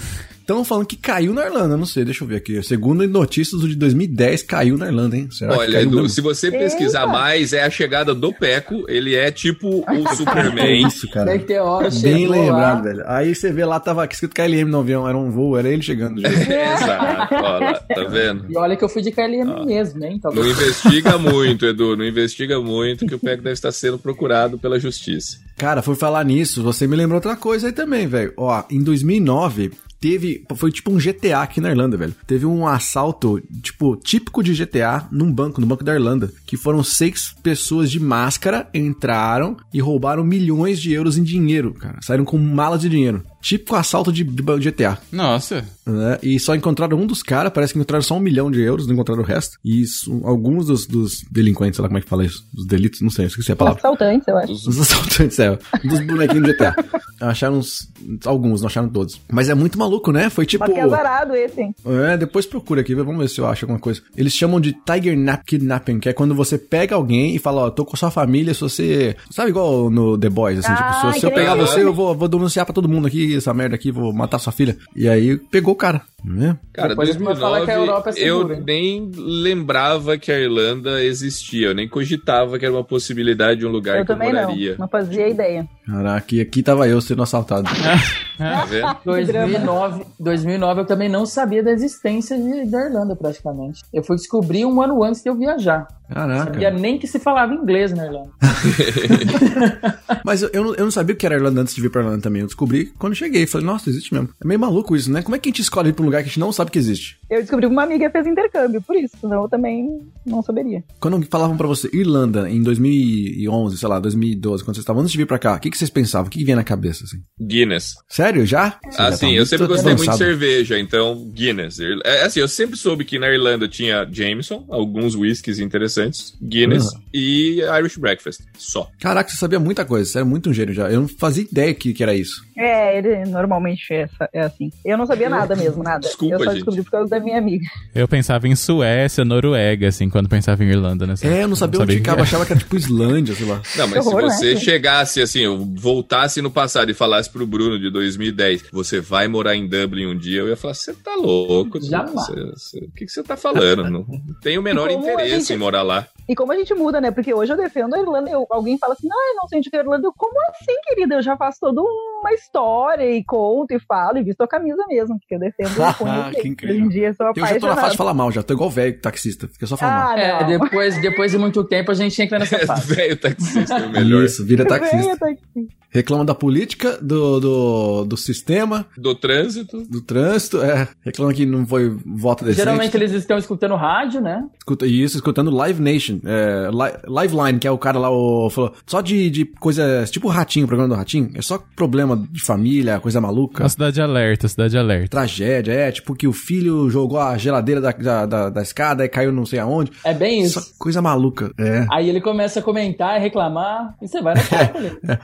[0.50, 2.64] Estão falando que caiu na Irlanda, não sei, deixa eu ver aqui.
[2.64, 5.28] Segundo notícias, o de 2010 caiu na Irlanda, hein?
[5.30, 7.12] Será Olha, Edu, se você pesquisar Eita.
[7.12, 8.84] mais, é a chegada do Peco.
[8.88, 10.88] Ele é tipo o Superman.
[10.88, 11.34] Isso, cara.
[11.34, 12.82] meteoro Bem chegou lembrado, lá.
[12.82, 13.04] velho.
[13.06, 16.20] Aí você vê lá, tava escrito KLM no avião, era um voo, era ele chegando.
[16.20, 16.34] gente.
[16.52, 18.46] Exato, olha tá vendo?
[18.50, 20.14] E olha que eu fui de KLM mesmo, hein?
[20.14, 20.48] Não Talvez.
[20.48, 21.96] investiga muito, Edu.
[21.96, 25.38] Não investiga muito que o Peco deve estar sendo procurado pela justiça.
[25.58, 28.34] Cara, foi falar nisso, você me lembrou outra coisa aí também, velho.
[28.36, 30.46] Ó, em 2009, teve.
[30.56, 32.16] Foi tipo um GTA aqui na Irlanda, velho.
[32.26, 36.32] Teve um assalto, tipo, típico de GTA num banco, no Banco da Irlanda.
[36.46, 42.00] Que foram seis pessoas de máscara, entraram e roubaram milhões de euros em dinheiro, cara.
[42.02, 43.24] Saíram com malas de dinheiro.
[43.42, 44.98] Típico assalto de, de de GTA.
[45.12, 46.18] Nossa, né?
[46.22, 48.94] E só encontraram um dos caras, parece que encontraram só um milhão de euros, não
[48.94, 49.58] encontraram o resto.
[49.64, 53.02] E isso, alguns dos, dos delinquentes, sei lá como é que fala isso, dos delitos,
[53.02, 53.80] não sei, esqueci a palavra.
[53.80, 54.52] Assaltantes, eu acho.
[54.54, 56.76] Os assaltantes, é, dos bonequinhos do GTA.
[57.22, 57.90] Acharam uns,
[58.26, 59.20] alguns, não acharam todos.
[59.32, 60.30] Mas é muito maluco, né?
[60.30, 60.64] Foi tipo.
[60.66, 61.76] Mas que azarado esse, hein?
[61.86, 64.02] É, depois procura aqui, vamos ver se eu acho alguma coisa.
[64.16, 67.70] Eles chamam de Tiger Nap Kidnapping, que é quando você pega alguém e fala, ó,
[67.70, 69.16] tô com a sua família, se você.
[69.30, 72.16] Sabe igual no The Boys, assim, Ah, tipo, se, se eu pegar você, eu vou,
[72.16, 74.78] vou denunciar pra todo mundo aqui, essa merda aqui, vou matar sua filha.
[74.96, 76.58] E aí pegou o cara, né?
[76.74, 78.64] Cara, Depois a gente vai 2009, falar que a Europa é segura, eu hein?
[78.66, 81.68] nem lembrava que a Irlanda existia.
[81.68, 84.42] Eu nem cogitava que era uma possibilidade de um lugar Eu que eu também não.
[84.42, 84.76] moraria.
[84.78, 85.68] Não fazia ideia.
[85.86, 87.70] Caraca, aqui, aqui tava eu sendo assaltado.
[88.40, 88.96] Tá vendo?
[89.04, 93.82] 2009, 2009 eu também não sabia da existência de, da Irlanda, praticamente.
[93.94, 95.86] Eu fui descobrir um ano antes de eu viajar.
[96.08, 96.44] Não Caraca.
[96.46, 98.30] sabia nem que se falava inglês na Irlanda.
[100.24, 102.02] Mas eu, eu, não, eu não sabia o que era Irlanda antes de vir pra
[102.02, 102.42] Irlanda também.
[102.42, 103.46] Eu descobri quando cheguei.
[103.46, 104.30] Falei, nossa, existe mesmo.
[104.42, 105.22] É meio maluco isso, né?
[105.22, 106.72] Como é que a gente escolhe ir pra um lugar que a gente não sabe
[106.72, 107.19] que existe?
[107.30, 109.16] Eu descobri que uma amiga fez intercâmbio, por isso.
[109.20, 109.88] Senão eu também
[110.26, 110.84] não saberia.
[111.00, 115.18] Quando falavam pra você Irlanda em 2011, sei lá, 2012, quando vocês estavam antes de
[115.18, 116.28] vir pra cá, o que, que vocês pensavam?
[116.28, 117.18] O que, que vinha na cabeça, assim?
[117.40, 117.96] Guinness.
[118.08, 118.80] Sério, já?
[118.86, 120.18] Você já eu sempre gostei muito de avançado.
[120.18, 121.80] cerveja, então Guinness.
[121.80, 126.86] Ir- é, Assim, eu sempre soube que na Irlanda tinha Jameson, alguns whiskies interessantes, Guinness
[126.94, 127.02] Uhum.
[127.14, 128.42] e Irish Breakfast.
[128.58, 128.88] Só.
[129.00, 130.10] Caraca, você sabia muita coisa.
[130.10, 130.90] Você era muito um gênio já.
[130.92, 132.44] Eu não fazia ideia que, que era isso.
[132.58, 134.70] É, ele normalmente é, essa- é assim.
[134.84, 136.00] Eu não sabia nada mesmo, nada.
[136.00, 136.56] Desculpa, eu só gente.
[136.56, 137.66] descobri por causa da minha amiga.
[137.94, 141.14] eu pensava em Suécia, Noruega, assim, quando pensava em Irlanda, né?
[141.22, 142.22] É, eu não sabia onde ficava.
[142.22, 143.62] Achava que era tipo Islândia, sei lá.
[143.78, 144.60] Não, mas horror, se você né?
[144.60, 149.56] chegasse assim, eu voltasse no passado e falasse pro Bruno de 2010, você vai morar
[149.56, 151.80] em Dublin um dia, eu ia falar, você tá louco?
[151.82, 152.28] Jamais.
[152.28, 153.84] O que que você tá falando?
[153.90, 154.06] Não
[154.42, 156.08] tenho o menor interesse gente- em morar lá.
[156.28, 157.10] E como a gente muda, né?
[157.10, 158.30] Porque hoje eu defendo a Irlanda.
[158.30, 160.08] Eu, alguém fala assim, ah, eu não sei onde que é a Irlanda.
[160.08, 161.16] Eu, como assim, querida?
[161.16, 161.82] Eu já faço toda
[162.20, 165.20] uma história e conto e falo e visto a camisa mesmo.
[165.20, 166.76] Porque eu defendo o punho Que incrível.
[166.76, 168.54] Hoje em dia eu sou Eu já tô na fase de falar mal, já tô
[168.54, 169.48] igual velho taxista.
[169.48, 170.10] Fica só falando mal.
[170.16, 170.60] Ah, É, não.
[170.60, 172.94] depois, depois de muito tempo a gente entra nessa fase.
[172.94, 174.24] Velho taxista é o melhor.
[174.24, 174.98] Isso, vira taxista.
[174.98, 175.79] Venha, taxista.
[175.92, 179.84] Reclama da política, do, do, do sistema, Do trânsito.
[179.90, 180.88] do trânsito, é.
[181.04, 182.64] Reclama que não foi voto decente.
[182.64, 184.44] Geralmente eles estão escutando rádio, né?
[184.58, 188.74] Escuta, isso, escutando Live Nation, é, Li- Liveline, que é o cara lá, o, falou,
[188.86, 192.42] só de, de coisas, tipo o Ratinho, o programa do Ratinho, é só problema de
[192.44, 193.66] família, coisa maluca.
[193.66, 195.08] A cidade alerta, a cidade alerta.
[195.10, 199.10] Tragédia, é, tipo que o filho jogou a geladeira da, da, da, da escada e
[199.10, 199.92] caiu não sei aonde.
[200.04, 200.60] É bem isso.
[200.62, 201.52] Só coisa maluca.
[201.58, 201.86] É.
[201.92, 205.00] Aí ele começa a comentar e reclamar, e você vai na cara dele.
[205.08, 205.18] É.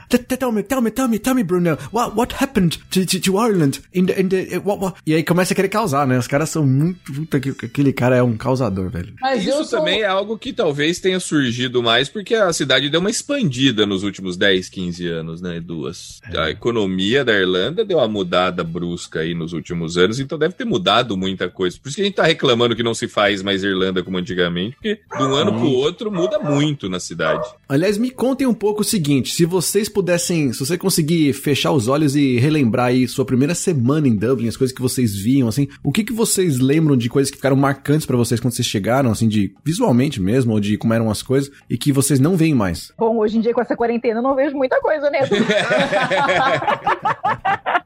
[0.56, 3.80] Me, tell me, tell me, tell me, Bruno, what, what happened to, to, to Ireland?
[3.92, 4.96] In the, in the, what, what?
[5.06, 6.18] E aí começa a querer causar, né?
[6.18, 7.12] Os caras são muito.
[7.12, 9.12] Puta que aquele cara é um causador, velho.
[9.20, 9.80] Mas Isso sou...
[9.80, 14.02] também é algo que talvez tenha surgido mais porque a cidade deu uma expandida nos
[14.02, 15.60] últimos 10, 15 anos, né?
[15.60, 16.20] Duas.
[16.34, 20.64] A economia da Irlanda deu uma mudada brusca aí nos últimos anos, então deve ter
[20.64, 21.78] mudado muita coisa.
[21.78, 24.76] Por isso que a gente tá reclamando que não se faz mais Irlanda como antigamente,
[24.76, 27.46] porque de um ano pro outro muda muito na cidade.
[27.68, 31.88] Aliás, me contem um pouco o seguinte: se vocês pudessem, se você conseguir fechar os
[31.88, 35.68] olhos e relembrar aí sua primeira semana em Dublin, as coisas que vocês viam, assim,
[35.82, 39.10] o que que vocês lembram de coisas que ficaram marcantes pra vocês quando vocês chegaram,
[39.10, 42.54] assim, de visualmente mesmo, ou de como eram as coisas, e que vocês não veem
[42.54, 42.92] mais?
[42.98, 45.20] Bom, hoje em dia com essa quarentena eu não vejo muita coisa, né?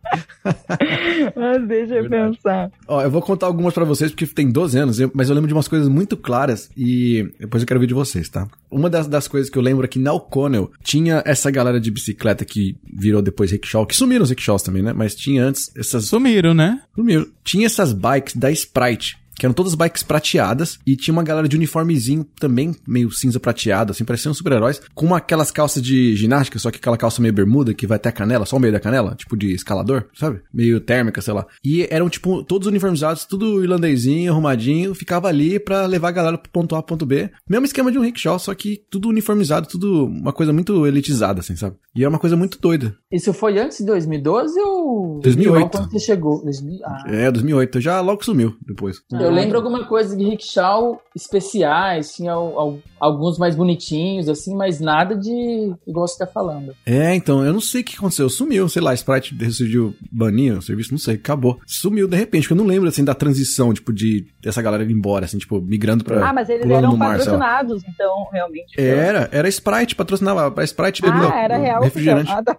[1.36, 2.36] Mas deixa eu Verdade.
[2.36, 2.70] pensar.
[2.86, 5.54] Ó, eu vou contar algumas pra vocês, porque tem 12 anos, mas eu lembro de
[5.54, 8.46] umas coisas muito claras e depois eu quero ver de vocês, tá?
[8.70, 11.90] Uma das, das coisas que eu lembro é que na O'Connell tinha essa galera de
[11.90, 14.92] bicicleta que virou depois rickshaw, que sumiram os rickshaws também, né?
[14.92, 16.80] Mas tinha antes essas Sumiram, né?
[16.92, 21.48] Primeiro, tinha essas bikes da Sprite, que eram todas bikes prateadas, e tinha uma galera
[21.48, 26.58] de uniformezinho também, meio cinza prateado, assim, pareciam super-heróis, com uma, aquelas calças de ginástica,
[26.58, 28.78] só que aquela calça meio bermuda, que vai até a canela, só o meio da
[28.78, 30.42] canela, tipo de escalador, sabe?
[30.52, 31.46] Meio térmica, sei lá.
[31.64, 36.50] E eram, tipo, todos uniformizados, tudo irlandezinho, arrumadinho, ficava ali pra levar a galera pro
[36.50, 37.30] ponto A, ponto B.
[37.48, 41.56] Mesmo esquema de um rickshaw, só que tudo uniformizado, tudo uma coisa muito elitizada, assim,
[41.56, 41.76] sabe?
[41.96, 42.94] E é uma coisa muito doida.
[43.10, 45.20] Isso foi antes de 2012 ou...
[45.22, 45.58] 2008.
[45.58, 46.44] Logo Quando você chegou?
[46.44, 46.78] 2000...
[46.84, 47.04] Ah.
[47.06, 49.00] É, 2008, já logo sumiu depois.
[49.10, 55.16] Eu lembro alguma coisa de rickshaw especiais, tinha al- alguns mais bonitinhos, assim, mas nada
[55.16, 56.74] de igual você tá falando.
[56.84, 58.28] É, então, eu não sei o que aconteceu.
[58.28, 61.58] Sumiu, sei lá, Sprite decidiu banir o serviço, não sei, acabou.
[61.66, 64.90] Sumiu de repente, porque eu não lembro, assim, da transição, tipo, de dessa galera ir
[64.92, 66.28] embora, assim, tipo, migrando pra.
[66.28, 68.78] Ah, mas eles eram mar, patrocinados, então, realmente.
[68.78, 70.52] Era, era Sprite, patrocinava.
[70.60, 71.82] A Sprite bebida- Ah, era real.
[71.82, 72.30] refrigerante.
[72.30, 72.56] Ah, tá.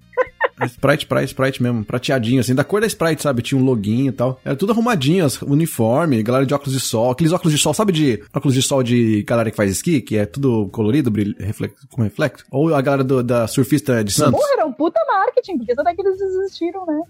[0.66, 3.42] Sprite, Sprite, Sprite mesmo, prateadinho, assim, da cor da Sprite, sabe?
[3.42, 4.40] Tinha um loginho e tal.
[4.46, 7.92] Era tudo arrumadinho, as- uniforme, galera de óculos de sol, aqueles óculos de sol, sabe
[7.92, 11.88] de óculos de sol de galera que faz esqui, que é tudo colorido, brilho, reflexo,
[11.92, 12.46] com reflexo?
[12.52, 14.40] Ou a galera do- da surfista de Santos?
[14.40, 17.02] Pô, era um puta marketing, porque até que eles desistiram, né?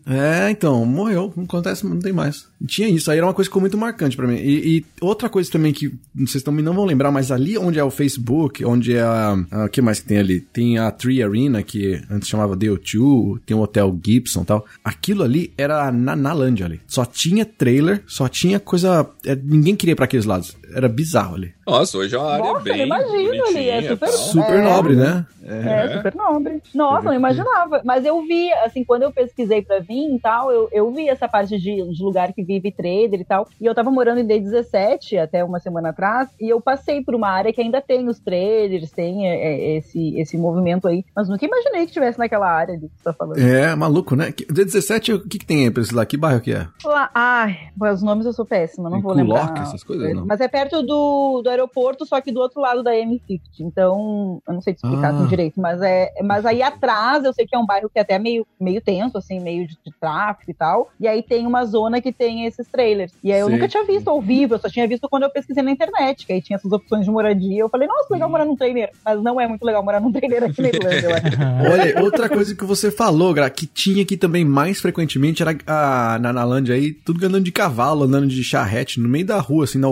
[0.48, 2.48] É, então, morreu, não acontece, não tem mais.
[2.66, 4.36] Tinha isso, aí era uma coisa que ficou muito marcante pra mim.
[4.36, 7.84] E, e outra coisa também que vocês também não vão lembrar, mas ali onde é
[7.84, 9.36] o Facebook, onde é a.
[9.66, 10.40] O que mais que tem ali?
[10.42, 14.66] Tem a Tree Arena, que antes chamava DO2, tem o Hotel Gibson e tal.
[14.84, 16.82] Aquilo ali era na Nalândia ali.
[16.88, 19.10] Só tinha trailer, só tinha coisa.
[19.26, 20.56] é, ninguém queria ir pra aqueles lados.
[20.74, 21.54] Era bizarro ali.
[21.68, 24.12] Nossa, hoje é uma área Nossa, bem eu imagino ali, é super-.
[24.12, 24.62] Super É.
[24.62, 25.26] nobre, né?
[25.44, 26.62] É, super nobre.
[26.74, 27.82] Nossa, não imaginava.
[27.84, 31.28] Mas eu vi, assim, quando eu pesquisei pra vir e tal, eu, eu vi essa
[31.28, 33.48] parte de, de lugar que vive trader e tal.
[33.60, 37.28] E eu tava morando em D17 até uma semana atrás, e eu passei por uma
[37.30, 41.04] área que ainda tem os traders, tem é, é, esse, esse movimento aí.
[41.16, 43.40] Mas nunca imaginei que tivesse naquela área ali que você tá falando.
[43.40, 44.32] É, maluco, né?
[44.32, 46.06] Que- D17, o que, que tem aí pra esse lá?
[46.06, 46.68] Que bairro que é?
[46.86, 47.58] Lá, ai,
[47.92, 49.62] os nomes eu sou péssima, não Em vou Kulok, lembrar.
[49.64, 50.26] essas coisas, não?
[50.26, 53.40] Mas é perto do, do aeroporto, só que do outro lado da M50.
[53.60, 55.18] Então, eu não sei te explicar Ah.
[55.18, 58.02] assim direito, mas é, mas aí atrás eu sei que é um bairro que é
[58.02, 60.90] até meio, meio tenso, assim, meio de, de tráfico e tal.
[61.00, 63.14] E aí tem uma zona que tem esses trailers.
[63.24, 63.56] E aí eu Sei.
[63.56, 66.34] nunca tinha visto ao vivo, eu só tinha visto quando eu pesquisei na internet, que
[66.34, 67.60] aí tinha essas opções de moradia.
[67.62, 68.90] Eu falei, nossa, legal morar num trailer.
[69.04, 71.26] Mas não é muito legal morar num trailer aqui na Irlanda, eu acho.
[71.72, 76.18] Olha, outra coisa que você falou, Gra, que tinha aqui também mais frequentemente era a,
[76.20, 79.78] na Nalândia aí, tudo andando de cavalo, andando de charrete, no meio da rua, assim,
[79.80, 79.88] na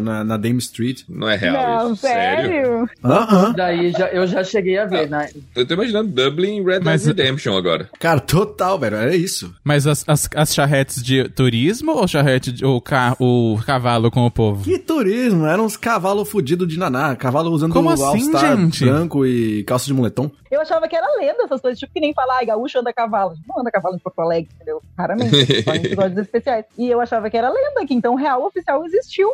[0.00, 1.02] Na, na Dame Street.
[1.08, 2.48] Não é real não, isso, sério.
[2.48, 2.90] sério?
[3.04, 3.52] Aham.
[3.56, 5.28] Daí já, eu já cheguei a ver, né?
[5.54, 7.88] Eu tô imaginando Dublin Red Dead Mas- Redemption agora.
[7.98, 9.54] Cara, total, velho, era isso.
[9.64, 14.24] Mas as, as, as charretes de turismo ou charrete de, o, ca, o cavalo com
[14.26, 14.64] o povo?
[14.64, 18.84] Que turismo, eram uns cavalos fudidos de naná, cavalo usando Como o assim, All-Star gente?
[18.84, 20.30] branco e calça de moletom.
[20.50, 23.34] Eu achava que era lenda essas coisas, tipo que nem falar, ai, gaúcho anda cavalo.
[23.48, 24.82] Não anda cavalo em Porto Alegre, entendeu?
[24.98, 25.30] Raramente,
[25.64, 26.66] só em episódios especiais.
[26.76, 29.28] E eu achava que era lenda, que então real oficial existiu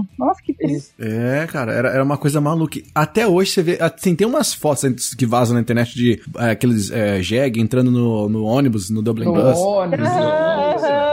[0.00, 0.08] mesmo.
[0.18, 0.90] Nossa, que triste.
[0.98, 2.80] É, cara, era, era uma coisa maluca.
[2.94, 6.90] Até hoje você vê, assim, tem umas fotos que vazam na internet de é, aqueles
[6.90, 9.58] é, jegue entrando no, no ônibus, no Dublin No Bus.
[9.58, 10.06] ônibus.
[10.08, 11.09] Aham.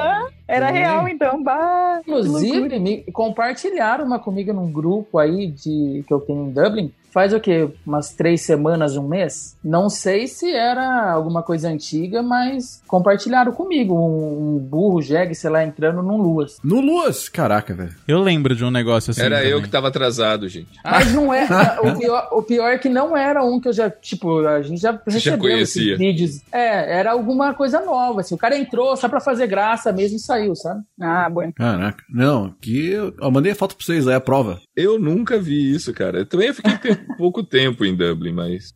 [0.57, 1.43] Era real, então.
[1.43, 2.01] Bah.
[2.01, 7.33] Inclusive, me compartilharam uma comigo num grupo aí de que eu tenho em Dublin, faz
[7.33, 7.67] o quê?
[7.83, 9.57] Umas três semanas, um mês?
[9.63, 15.49] Não sei se era alguma coisa antiga, mas compartilharam comigo um, um burro jegue, sei
[15.49, 16.57] lá, entrando num Luas.
[16.63, 17.27] No Luas?
[17.27, 17.95] Caraca, velho.
[18.07, 19.21] Eu lembro de um negócio assim.
[19.23, 19.63] Era eu também.
[19.63, 20.69] que tava atrasado, gente.
[20.83, 21.47] Mas não é.
[21.81, 23.89] o, pior, o pior é que não era um que eu já.
[23.89, 25.93] Tipo, a gente já Você já recebeu conhecia.
[25.93, 26.41] esses vídeos.
[26.51, 28.21] É, era alguma coisa nova.
[28.21, 30.81] Assim, o cara entrou só pra fazer graça mesmo e saiu, sabe?
[31.01, 31.53] Ah, bueno.
[31.53, 32.03] Caraca.
[32.09, 34.59] Não, que eu, eu mandei a foto pra vocês, aí a prova.
[34.75, 36.19] Eu nunca vi isso, cara.
[36.19, 38.73] Eu também fiquei pouco tempo em Dublin, mas.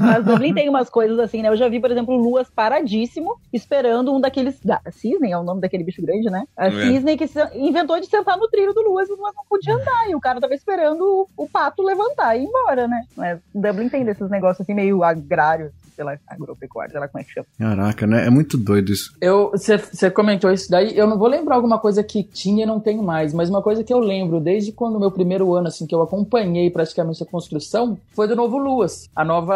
[0.00, 1.48] Mas Dublin tem umas coisas assim, né?
[1.48, 4.58] Eu já vi, por exemplo, Luas paradíssimo, esperando um daqueles.
[4.60, 6.44] Da, Cisne é o nome daquele bicho grande, né?
[6.56, 6.70] A É.
[6.70, 10.08] Cisne que se- inventou de sentar no trilho do Luas, mas não podia andar.
[10.08, 11.02] E o cara tava esperando
[11.36, 13.02] o, o pato levantar e ir embora, né?
[13.16, 17.24] Mas Dublin tem desses negócios assim, meio agrários, sei lá, agropecuário, sei lá como é
[17.24, 17.46] que chama.
[17.58, 18.26] Caraca, né?
[18.26, 19.10] É muito doido isso.
[19.20, 22.80] Eu, você comentou isso daí, eu não vou lembrar alguma coisa que tinha e não
[22.80, 25.94] tenho mais, mas uma coisa que eu lembro desde quando meu primeiro ano, assim, que
[25.94, 29.54] eu acompanhei praticamente a construção, foi do novo Luas, a nova,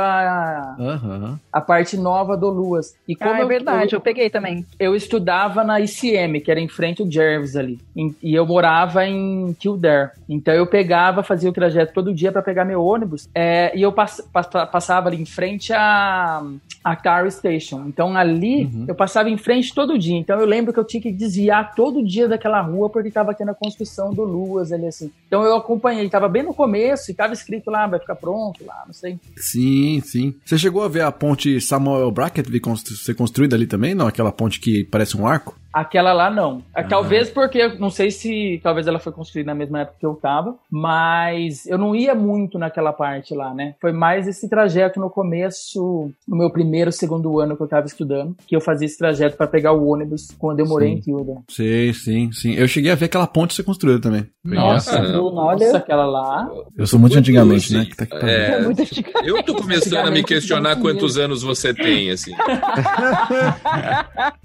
[0.78, 1.38] Aham.
[1.52, 2.94] a parte nova do Luas.
[3.06, 4.64] E como Ah, é verdade, eu, eu peguei também.
[4.78, 9.06] eu estudava na ICM, que era em frente ao Jervis ali, Em- e eu morava
[9.06, 10.10] em Kildare.
[10.28, 13.92] Então eu pegava, fazia o trajeto todo dia para pegar meu ônibus, é, e eu
[13.92, 16.33] pass- pa- passava ali em frente a
[16.82, 17.84] a Car Station.
[17.86, 20.16] Então ali eu passava em frente todo dia.
[20.16, 23.50] Então eu lembro que eu tinha que desviar todo dia daquela rua porque estava tendo
[23.50, 25.10] a construção do Luas ali assim.
[25.26, 28.84] Então eu acompanhei, estava bem no começo e estava escrito lá, vai ficar pronto lá,
[28.86, 29.18] não sei.
[29.36, 30.34] Sim, sim.
[30.44, 32.50] Você chegou a ver a ponte Samuel Brackett
[32.96, 33.94] ser construída ali também?
[33.94, 35.56] Não, aquela ponte que parece um arco?
[35.74, 36.62] Aquela lá não.
[36.72, 40.14] Ah, Talvez porque, não sei se talvez ela foi construída na mesma época que eu
[40.14, 43.74] tava, mas eu não ia muito naquela parte lá, né?
[43.80, 48.36] Foi mais esse trajeto no começo, no meu primeiro, segundo ano que eu tava estudando,
[48.46, 50.94] que eu fazia esse trajeto para pegar o ônibus quando eu morei Sim.
[50.94, 51.34] em Kilda.
[51.48, 52.54] Sim, sim, sim.
[52.54, 54.24] Eu cheguei a ver aquela ponte ser construída também.
[54.44, 55.12] Nossa, Caramba.
[55.12, 55.66] Bruno, Olha.
[55.66, 56.48] nossa, aquela lá.
[56.76, 57.78] Eu sou muito antigamente, Sim.
[57.78, 57.84] né?
[57.86, 58.50] Que tá aqui pra É.
[58.54, 59.10] É muito antiga.
[59.24, 62.32] Eu tô começando a me questionar quantos anos você tem, assim.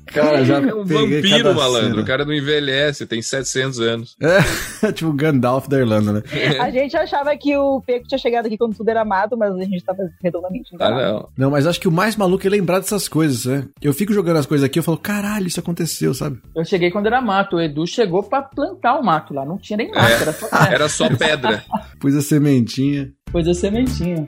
[0.08, 1.90] Cara, já peguei vampiro, malandro.
[1.90, 2.02] cena.
[2.02, 4.16] O cara não envelhece, tem 700 anos.
[4.22, 6.24] É, tipo o Gandalf da Irlanda, né?
[6.60, 9.64] A gente achava que o Peco tinha chegado aqui quando tudo era mato, mas a
[9.64, 11.30] gente tava redondamente Ah, não.
[11.38, 13.66] Não, mas acho que o mais maluco é lembrar dessas coisas, né?
[13.82, 16.40] Eu fico jogando as coisas aqui, eu falo, caralho, isso aconteceu, sabe?
[16.56, 17.56] Eu cheguei quando era mato.
[17.58, 19.46] O Edu chegou pra plantar o mato lá.
[19.46, 20.22] Não tinha nem mato, É.
[20.22, 20.74] era só terra.
[20.74, 21.64] Era só pedra.
[22.00, 23.12] Pus a sementinha.
[23.32, 24.28] Coisa sementinha.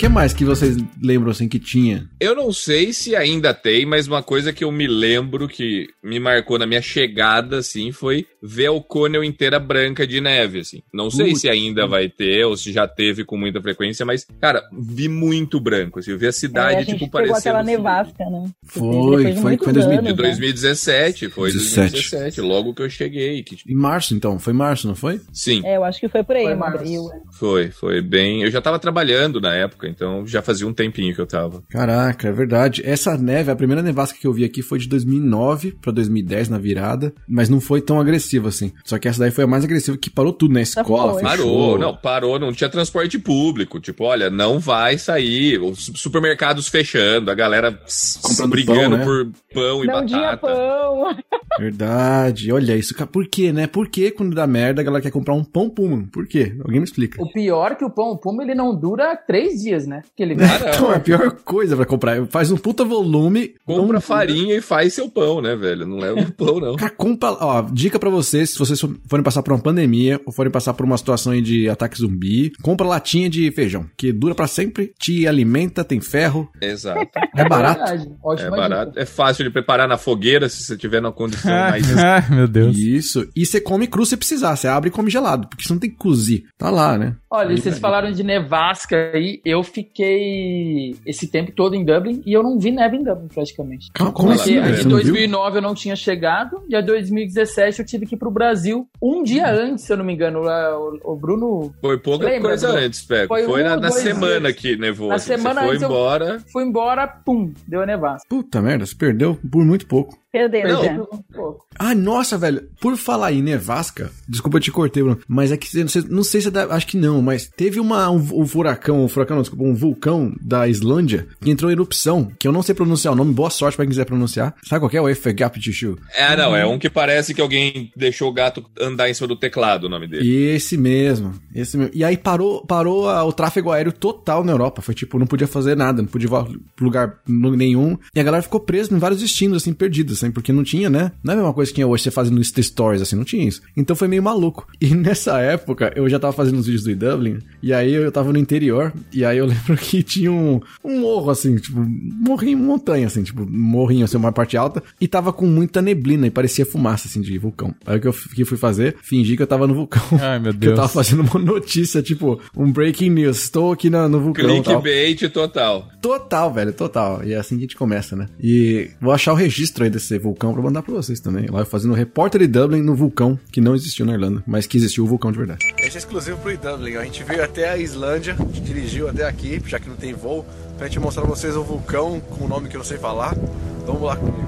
[0.00, 2.08] O que mais que vocês lembram, assim, que tinha?
[2.18, 6.18] Eu não sei se ainda tem, mas uma coisa que eu me lembro que me
[6.18, 10.82] marcou na minha chegada, assim, foi ver a O'Connell inteira branca de neve, assim.
[10.90, 11.42] Não sei Putz.
[11.42, 15.60] se ainda vai ter ou se já teve com muita frequência, mas, cara, vi muito
[15.60, 16.12] branco, assim.
[16.12, 17.38] Eu vi a É, cidade, a gente tipo, parecendo...
[17.38, 18.50] aquela nevasca, né?
[18.64, 20.28] Foi, foi, foi em 2000, anos, De né?
[20.30, 21.90] 2017, foi 17.
[21.92, 23.42] 2017, logo que eu cheguei.
[23.42, 24.38] Que, tipo, Em março, então.
[24.38, 25.20] Foi março, não foi?
[25.30, 27.02] sim, É, eu acho que foi por aí, Foi abril.
[27.12, 27.20] é.
[27.32, 28.42] foi, foi bem...
[28.44, 31.62] Eu já tava trabalhando na época, então já fazia um tempinho que eu tava.
[31.68, 32.82] Caraca, é verdade.
[32.84, 36.58] Essa neve, a primeira nevasca que eu vi aqui foi de 2009 pra 2010 na
[36.58, 38.72] virada, mas não foi tão agressiva assim.
[38.84, 41.22] Só que essa daí foi a mais agressiva que parou tudo na escola, foi.
[41.22, 41.36] fechou.
[41.36, 43.80] Parou, não, parou, não tinha transporte público.
[43.80, 45.58] Tipo, olha, não vai sair.
[45.60, 47.78] Os supermercados fechando, a galera
[48.22, 49.04] Comprando brigando pão, né?
[49.04, 50.46] por pão e Não tinha batata.
[50.54, 51.16] pão.
[51.58, 52.52] Verdade.
[52.52, 52.94] Olha isso.
[53.06, 53.66] Por quê, né?
[53.66, 56.06] Por que quando dá merda a galera quer comprar um pão puma?
[56.12, 56.54] Por quê?
[56.64, 57.22] Alguém me explica.
[57.22, 60.02] O pior é que o pão puma ele não dura três dias, né?
[60.16, 60.70] Que ele Ah.
[60.74, 62.26] Então, é a pior coisa pra comprar.
[62.26, 63.54] Faz um puta volume.
[63.64, 65.86] Compra não- farinha e faz seu pão, né, velho?
[65.86, 66.76] Não leva o pão, não.
[66.76, 67.30] Cara, compra.
[67.40, 70.84] Ó, dica pra vocês, se vocês forem passar por uma pandemia ou forem passar por
[70.84, 75.26] uma situação aí de ataque zumbi, compra latinha de feijão, que dura pra sempre, te
[75.26, 77.06] alimenta, tem ferro, Exato.
[77.36, 77.80] é barato.
[77.92, 78.90] É Ótima barato.
[78.92, 79.02] dica.
[79.02, 81.96] É fácil de preparar na fogueira se você tiver na condição mais.
[81.96, 82.76] Ai, meu Deus.
[82.76, 83.28] Isso.
[83.36, 85.90] E você come cru se precisar, você abre e come gelado, porque você não tem
[85.90, 86.44] que cozir.
[86.58, 87.16] Tá lá, né?
[87.30, 87.80] Olha, Aí, vocês velho.
[87.80, 92.70] falaram de nevasca aí, eu fiquei esse tempo todo em Dublin e eu não vi
[92.70, 93.90] neve em Dublin praticamente.
[93.92, 94.88] Calma, como assim, Em não viu?
[94.90, 99.22] 2009 eu não tinha chegado e em 2017 eu tive que ir pro Brasil um
[99.22, 100.40] dia antes, se eu não me engano.
[100.40, 102.82] lá, O, o Bruno Foi pouca Lembra, coisa Bruno?
[102.84, 103.28] antes, Peco.
[103.28, 104.60] Foi Foi, um na, na semana dias.
[104.60, 105.08] que nevou.
[105.08, 105.26] Na assim.
[105.36, 106.38] semana você foi antes embora.
[106.52, 108.26] foi embora, pum, deu a nevasca.
[108.28, 110.18] Puta merda, você perdeu por muito pouco.
[110.32, 110.82] Perdeu, Não.
[110.82, 111.02] né?
[111.34, 112.68] Pô, Ah, nossa, velho.
[112.80, 116.04] Por falar em nevasca, desculpa eu te cortei, Bruno, mas é que você- não sei,
[116.08, 119.08] não sei se é da, acho que não, mas teve uma um, um furacão, um
[119.08, 122.74] furacão, não, desculpa, um vulcão da Islândia que entrou em erupção, que eu não sei
[122.74, 124.54] pronunciar o nome, boa sorte pra quem quiser pronunciar.
[124.62, 125.96] Sabe qual que é o Efegaptishu?
[126.14, 129.36] É, não, é um que parece que alguém deixou o gato andar em cima do
[129.36, 130.28] teclado, o nome dele.
[130.30, 131.92] Esse mesmo, esse mesmo.
[131.94, 134.82] E aí parou, parou a- o tráfego aéreo total na Europa.
[134.82, 137.96] Foi tipo, não podia fazer nada, não podia voar pra lugar nenhum.
[138.14, 140.19] E a galera ficou presa em vários destinos, assim, perdidas.
[140.22, 141.12] Assim, porque não tinha, né?
[141.22, 143.46] Não é a mesma coisa que tinha hoje você fazendo Insta Stories, assim, não tinha
[143.46, 143.60] isso.
[143.76, 144.66] Então foi meio maluco.
[144.80, 148.32] E nessa época, eu já tava fazendo os vídeos do Dublin, e aí eu tava
[148.32, 153.06] no interior, e aí eu lembro que tinha um, um morro, assim, tipo, morrinho, montanha,
[153.06, 157.08] assim, tipo, morrinho, assim, uma parte alta, e tava com muita neblina, e parecia fumaça,
[157.08, 157.74] assim, de vulcão.
[157.86, 160.02] Aí o que eu que fui fazer, fingi que eu tava no vulcão.
[160.20, 160.76] Ai, meu Que eu Deus.
[160.76, 163.42] tava fazendo uma notícia, tipo, um breaking news.
[163.42, 164.44] Estou aqui na- no vulcão.
[164.44, 164.62] e.
[164.62, 165.88] Clickbait total.
[166.02, 167.22] Total, velho, total.
[167.24, 168.26] E é assim que a gente começa, né?
[168.42, 171.46] E vou achar o registro aí desse vulcão pra mandar pra vocês também.
[171.46, 174.76] Lá eu fazendo repórter de Dublin no vulcão, que não existiu na Irlanda, mas que
[174.76, 175.74] existiu o vulcão de verdade.
[175.78, 176.96] Esse é exclusivo pro Dublin.
[176.96, 180.12] A gente veio até a Islândia, a gente dirigiu até aqui, já que não tem
[180.12, 180.44] voo,
[180.76, 183.34] pra gente mostrar pra vocês o vulcão com o nome que eu não sei falar.
[183.82, 184.38] Então vamos lá comigo.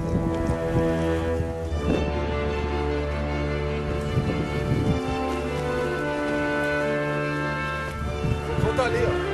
[8.49, 9.33] O vulcão tá ali, ó.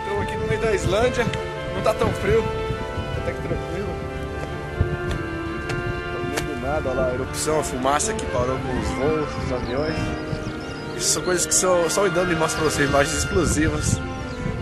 [0.00, 1.24] Estamos aqui no meio da Islândia,
[1.74, 2.44] não tá tão frio,
[3.18, 3.73] até que tranquilo.
[6.74, 9.94] Nada, olha lá, a erupção, a fumaça que parou com os voos, os aviões.
[10.96, 14.00] Isso são coisas que só, só o Idami mostra pra vocês, imagens exclusivas.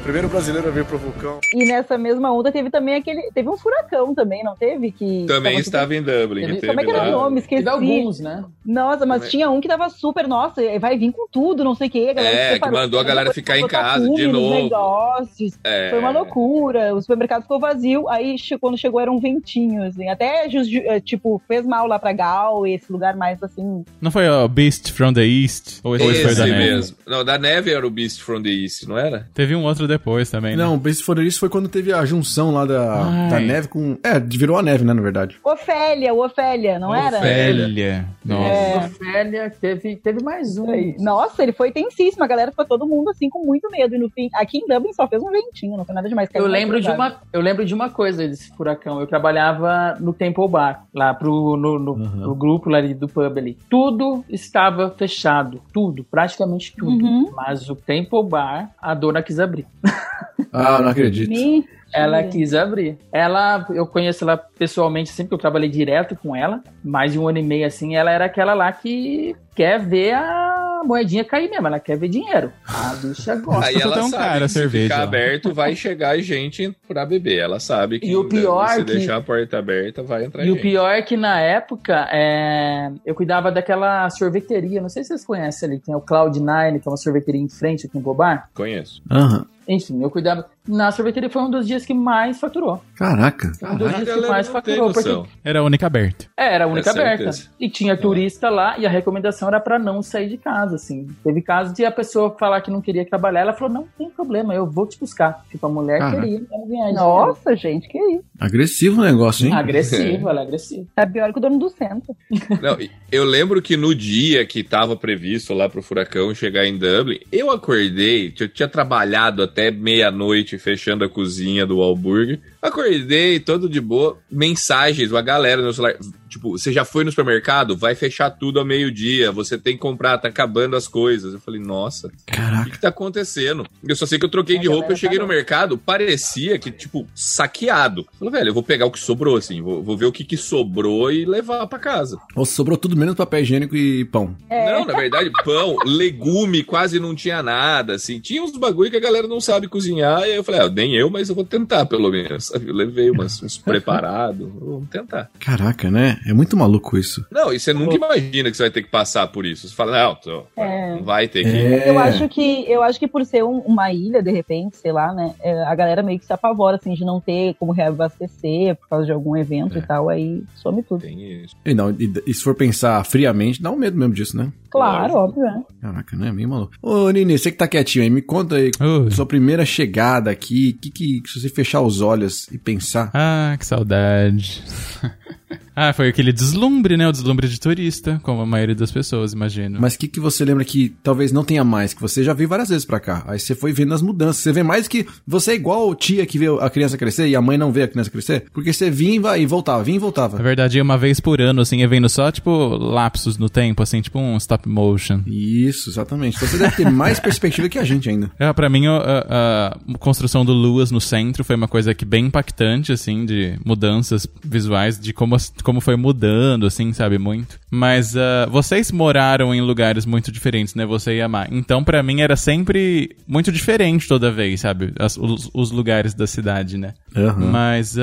[0.03, 1.38] Primeiro brasileiro a vir pro vulcão.
[1.55, 3.31] E nessa mesma onda teve também aquele.
[3.33, 4.91] Teve um furacão também, não teve?
[4.91, 6.41] Que Também tava estava em Dublin.
[6.57, 7.38] Teve- Como é que era o nome?
[7.41, 7.62] Esqueci.
[7.62, 8.45] Teve alguns, né?
[8.67, 9.31] Nossa, mas Também.
[9.31, 10.27] tinha um que tava super.
[10.27, 12.09] Nossa, vai vir com tudo, não sei o quê.
[12.11, 14.55] a galera É, que mandou a galera ficar em casa de novo.
[14.55, 15.55] negócios.
[15.62, 15.91] É.
[15.91, 16.95] Foi uma loucura.
[16.95, 18.09] O supermercado ficou vazio.
[18.09, 20.09] Aí quando chegou era um ventinho, assim.
[20.09, 23.85] Até, eh, tipo, fez mal lá pra Gal, esse lugar mais assim.
[24.01, 25.79] Não foi o Beast from the East?
[25.85, 26.59] Ou esse, foi Esse da neve?
[26.59, 26.97] mesmo.
[27.07, 29.29] Não, da neve era o Beast from the East, não era?
[29.33, 30.62] Teve um outro depois também, né?
[30.64, 33.31] Não, Base for isso foi quando teve a junção lá da, Ai.
[33.31, 33.96] da neve com.
[34.02, 35.37] É, virou a neve, né, na verdade.
[35.44, 37.18] Ofélia, o Ofélia, não era?
[37.18, 38.07] Ofélia.
[38.24, 38.48] Nossa.
[38.48, 38.76] É.
[38.78, 40.96] Ofélia, teve, teve mais um aí.
[40.98, 42.24] Nossa, ele foi tensíssimo.
[42.24, 43.94] A galera ficou todo mundo assim com muito medo.
[43.94, 46.28] E no fim, aqui em Dublin só fez um ventinho, não foi nada demais.
[46.35, 49.00] Eu lembro, de uma, eu lembro de uma coisa desse furacão.
[49.00, 53.37] Eu trabalhava no Temple Bar, lá pro, no, no- no grupo lá ali do pub
[53.38, 53.57] ali.
[53.68, 55.61] Tudo estava fechado.
[55.72, 57.05] Tudo, praticamente tudo.
[57.05, 57.31] Uhum.
[57.35, 59.66] Mas o Temple Bar, a dona quis abrir.
[60.53, 61.31] Ah, não acredito.
[61.31, 62.99] Me- Ela quis abrir.
[63.11, 67.27] Ela, eu conheço ela pessoalmente, sempre que eu trabalhei direto com ela, mais de um
[67.29, 71.66] ano e meio assim, ela era aquela lá que quer ver a moedinha cair mesmo,
[71.66, 72.53] ela quer ver dinheiro.
[72.66, 73.66] A bicha gosta.
[73.66, 77.07] Aí ela tem um sabe cara, que se cerveja, ficar aberto, vai chegar gente pra
[77.07, 77.38] beber.
[77.38, 80.51] Ela sabe que E o pior se que- deixar a porta aberta, vai entrar E
[80.51, 80.62] o gente.
[80.62, 85.68] pior é que na época é, eu cuidava daquela sorveteria, não sei se vocês conhecem
[85.68, 88.49] ali, tem o Cloud9, que é uma sorveteria em frente aqui em Bobar.
[88.55, 89.01] Conheço.
[89.11, 89.47] Aham.
[89.68, 90.46] Enfim, eu cuidava.
[90.66, 92.81] Na sorveteria foi um dos dias que mais faturou.
[92.96, 93.51] Caraca.
[93.62, 94.92] Um dos A dias que mais faturou.
[94.92, 95.22] Porque.
[95.44, 96.27] Era a única aberta.
[96.37, 97.31] é, era a única É aberta.
[97.59, 101.09] E tinha turista lá e a recomendação era pra não sair de casa, assim.
[101.25, 104.55] Teve casos de a pessoa falar que não queria trabalhar, ela falou: não tem problema,
[104.55, 105.44] eu vou te buscar.
[105.51, 106.20] Tipo, a mulher Caraca.
[106.20, 106.94] queria ela ganhar dinheiro.
[106.94, 108.25] Nossa, gente, que isso.
[108.38, 109.53] Agressivo o negócio, hein?
[109.55, 110.87] Agressivo, ela é agressiva.
[110.94, 112.14] Tá pior que o dono do centro.
[112.62, 112.77] Não,
[113.11, 117.51] eu lembro que no dia que tava previsto lá pro furacão chegar em Dublin, eu
[117.51, 122.40] acordei, eu tinha trabalhado até meia-noite fechando a cozinha do Walburger.
[122.62, 125.96] Acordei todo de boa, mensagens, uma galera no celular.
[126.29, 127.77] Tipo, você já foi no supermercado?
[127.77, 129.33] Vai fechar tudo ao meio-dia.
[129.33, 131.35] Você tem que comprar, tá acabando as coisas.
[131.35, 133.66] Eu falei, nossa, o que, que tá acontecendo?
[133.87, 137.07] Eu só sei que eu troquei de roupa, eu cheguei no mercado, parecia que, tipo,
[137.14, 138.03] saqueado.
[138.03, 140.25] Eu falei, velho, eu vou pegar o que sobrou, assim, vou, vou ver o que,
[140.25, 142.18] que sobrou e levar pra casa.
[142.35, 144.35] Ou sobrou tudo menos papel higiênico e pão.
[144.48, 148.20] Não, na verdade, pão, legume, quase não tinha nada, assim.
[148.20, 150.94] Tinha uns bagulho que a galera não sabe cozinhar, e aí eu falei, ah, nem
[150.94, 152.52] eu, mas eu vou tentar, pelo menos.
[152.53, 152.69] Sabe?
[152.69, 155.31] Eu levei umas, uns preparados, vamos tentar.
[155.38, 156.19] Caraca, né?
[156.27, 157.25] É muito maluco isso.
[157.31, 159.69] Não, e você nunca imagina que você vai ter que passar por isso.
[159.69, 160.95] Você fala, não, tô, É.
[160.97, 161.49] não vai ter que...
[161.57, 161.88] É.
[161.91, 165.12] Eu acho que eu acho que por ser um- uma ilha, de repente, sei lá,
[165.15, 165.35] né?
[165.41, 169.07] é, A galera meio que se apavora, assim, de não ter como reabastecer por causa
[169.07, 169.79] de algum evento É.
[169.79, 171.01] e tal, aí some tudo.
[171.03, 171.55] Tem isso.
[171.65, 174.53] E, não, e, e se for pensar friamente, dá um medo mesmo disso, né?
[174.71, 175.61] Claro, óbvio, é.
[175.83, 176.33] Caraca, né?
[176.33, 176.73] Meio maluco.
[176.81, 178.71] Ô, Nini, você que tá quietinho aí, me conta aí.
[178.81, 179.11] Ui.
[179.11, 183.11] Sua primeira chegada aqui, que, que se você fechar os olhos e pensar.
[183.14, 184.62] Ah, que saudade.
[185.75, 187.09] ah, foi aquele deslumbre, né?
[187.09, 189.79] O deslumbre de turista, como a maioria das pessoas, imagino.
[189.81, 192.49] Mas o que, que você lembra que talvez não tenha mais, que você já viu
[192.49, 193.25] várias vezes pra cá?
[193.27, 194.43] Aí você foi vendo as mudanças.
[194.43, 197.41] Você vê mais que você é igual tia que vê a criança crescer e a
[197.43, 198.45] mãe não vê a criança crescer?
[198.53, 200.37] Porque você vinha e voltava, vinha e Na voltava.
[200.43, 204.19] verdade, uma vez por ano, assim, ia vendo só, tipo, lapsos no tempo, assim, tipo
[204.19, 205.21] um stop motion.
[205.27, 206.37] Isso, exatamente.
[206.37, 208.31] Então você deve ter mais perspectiva que a gente ainda.
[208.39, 212.05] É, pra mim, a, a- a construção do Luas no centro foi uma coisa que
[212.05, 217.59] bem impactante, assim, de mudanças visuais, de como, as- como foi mudando, assim, sabe, muito.
[217.70, 220.85] Mas uh, vocês moraram em lugares muito diferentes, né?
[220.85, 221.46] Você e a Má.
[221.51, 224.92] Então, pra mim, era sempre muito diferente toda vez, sabe?
[224.98, 226.94] As- os, os lugares da cidade, né?
[227.16, 227.46] Aham.
[227.51, 228.01] Mas uh,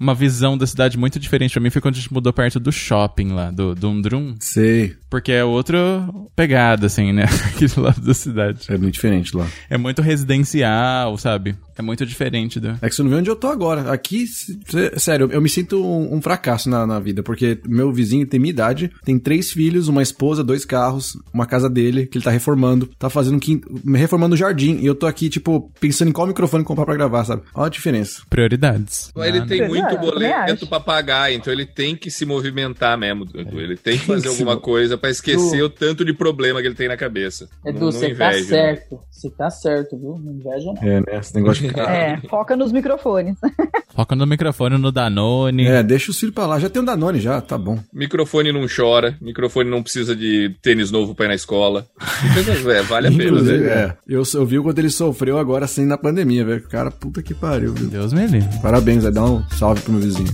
[0.00, 2.72] uma visão da cidade muito diferente pra mim foi quando a gente mudou perto do
[2.72, 4.34] shopping lá, do Dundrum.
[4.40, 4.94] Sei.
[5.08, 5.78] Porque é outra
[6.34, 7.24] pegada, assim, né?
[7.54, 8.60] Aquele lado da cidade.
[8.68, 9.46] É muito diferente lá.
[9.70, 11.56] É muito residencial, sabe?
[11.78, 12.70] É muito diferente do.
[12.80, 13.92] É que você não vê onde eu tô agora.
[13.92, 14.24] Aqui,
[14.96, 18.50] sério, eu me sinto um, um fracasso na, na vida, porque meu vizinho tem minha
[18.50, 22.88] idade, tem três filhos, uma esposa, dois carros, uma casa dele, que ele tá reformando,
[22.98, 23.60] tá fazendo um quin-
[23.94, 27.24] reformando o jardim, e eu tô aqui, tipo, pensando em qual microfone comprar pra gravar,
[27.24, 27.42] sabe?
[27.54, 28.22] Olha a diferença.
[28.30, 29.10] Prioridades.
[29.14, 33.26] Mas Ele Ah, tem muito boleto pra pagar, então ele tem que se movimentar mesmo.
[33.34, 36.88] Ele tem que fazer alguma coisa pra esquecer o tanto de problema que ele tem
[36.88, 37.48] na cabeça.
[37.64, 38.42] Edu, não você tá né?
[38.42, 39.00] certo.
[39.10, 40.18] Você tá certo, viu?
[40.18, 40.82] Não inveja não.
[40.82, 41.18] É, né?
[41.18, 41.80] Esse negócio de.
[41.80, 43.36] É, foca nos microfones.
[43.94, 45.66] Foca no microfone no Danone.
[45.66, 46.58] É, deixa os filhos pra lá.
[46.58, 47.78] Já tem um Danone já, tá bom.
[47.90, 51.86] Microfone não chora, microfone não precisa de tênis novo pra ir na escola.
[52.38, 53.40] Então, é, vale a pena.
[53.40, 53.66] Né?
[53.66, 53.96] é.
[54.06, 56.68] Eu, eu vi quando ele sofreu agora sem na pandemia, velho.
[56.68, 57.88] Cara, puta que pariu, viu?
[57.88, 58.60] Deus me livre.
[58.60, 60.28] Parabéns, vai dar um salve pro meu vizinho.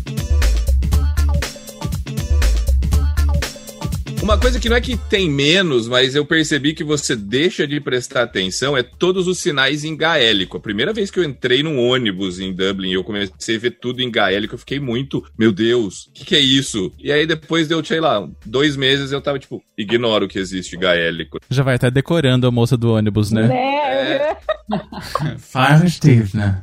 [4.22, 7.80] Uma coisa que não é que tem menos, mas eu percebi que você deixa de
[7.80, 10.56] prestar atenção é todos os sinais em gaélico.
[10.56, 13.72] A primeira vez que eu entrei num ônibus em Dublin e eu comecei a ver
[13.80, 16.92] tudo em gaélico, eu fiquei muito, meu Deus, o que, que é isso?
[17.00, 21.40] E aí depois deu, sei lá, dois meses eu tava tipo, ignoro que existe gaélico.
[21.50, 23.48] Já vai até decorando a moça do ônibus, né?
[23.48, 23.91] Né?
[25.38, 26.58] Faz, Steve, né?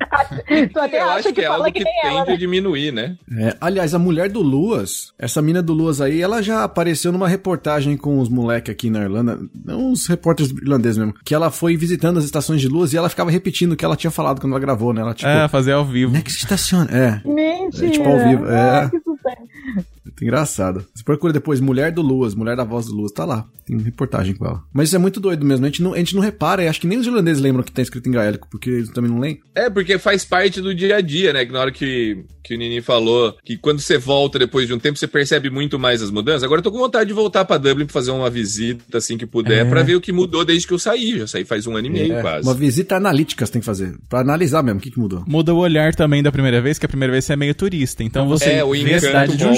[0.73, 2.33] Tu até eu acha acho que, que, é algo que que ela, tende né?
[2.33, 3.17] a diminuir, né?
[3.37, 7.27] É, aliás, a mulher do Luas, essa mina do Luas aí, ela já apareceu numa
[7.27, 11.75] reportagem com os moleques aqui na Irlanda, não os repórteres irlandeses mesmo, que ela foi
[11.77, 14.53] visitando as estações de Luas e ela ficava repetindo o que ela tinha falado quando
[14.53, 15.01] ela gravou, né?
[15.01, 16.11] Ela, tipo, É, fazer ao vivo.
[16.11, 16.83] next station.
[16.89, 17.87] É, Mentira.
[17.87, 18.69] É, tipo, ao vivo, é.
[18.79, 19.89] Ai, que sucesso.
[20.19, 20.85] Muito engraçado.
[20.93, 23.45] Você procura depois Mulher do Luas, Mulher da Voz do Luas, tá lá.
[23.65, 24.63] Tem reportagem com ela.
[24.73, 26.81] Mas isso é muito doido mesmo, a gente não, a gente não repara, e acho
[26.81, 29.39] que nem os irlandeses lembram que tá escrito em gaélico, porque eles também não leem.
[29.55, 31.45] É, porque faz parte do dia a dia, né?
[31.45, 34.79] Que na hora que, que o Nini falou que quando você volta depois de um
[34.79, 36.43] tempo, você percebe muito mais as mudanças.
[36.43, 39.25] Agora eu tô com vontade de voltar pra Dublin pra fazer uma visita, assim que
[39.25, 39.69] puder, É.
[39.69, 41.19] pra ver o que mudou desde que eu saí.
[41.19, 42.47] Já saí faz um ano e meio É, quase.
[42.47, 45.23] Uma visita analítica você tem que fazer, pra analisar mesmo o que, que mudou.
[45.27, 48.03] Muda o olhar também da primeira vez, que a primeira vez você é meio turista.
[48.03, 49.55] Então você É, o vê a cidade de um né?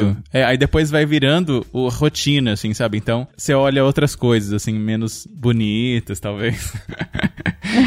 [0.00, 0.16] Jeito.
[0.32, 2.98] É, aí depois vai virando o rotina, assim, sabe?
[2.98, 6.72] Então você olha outras coisas, assim, menos bonitas, talvez.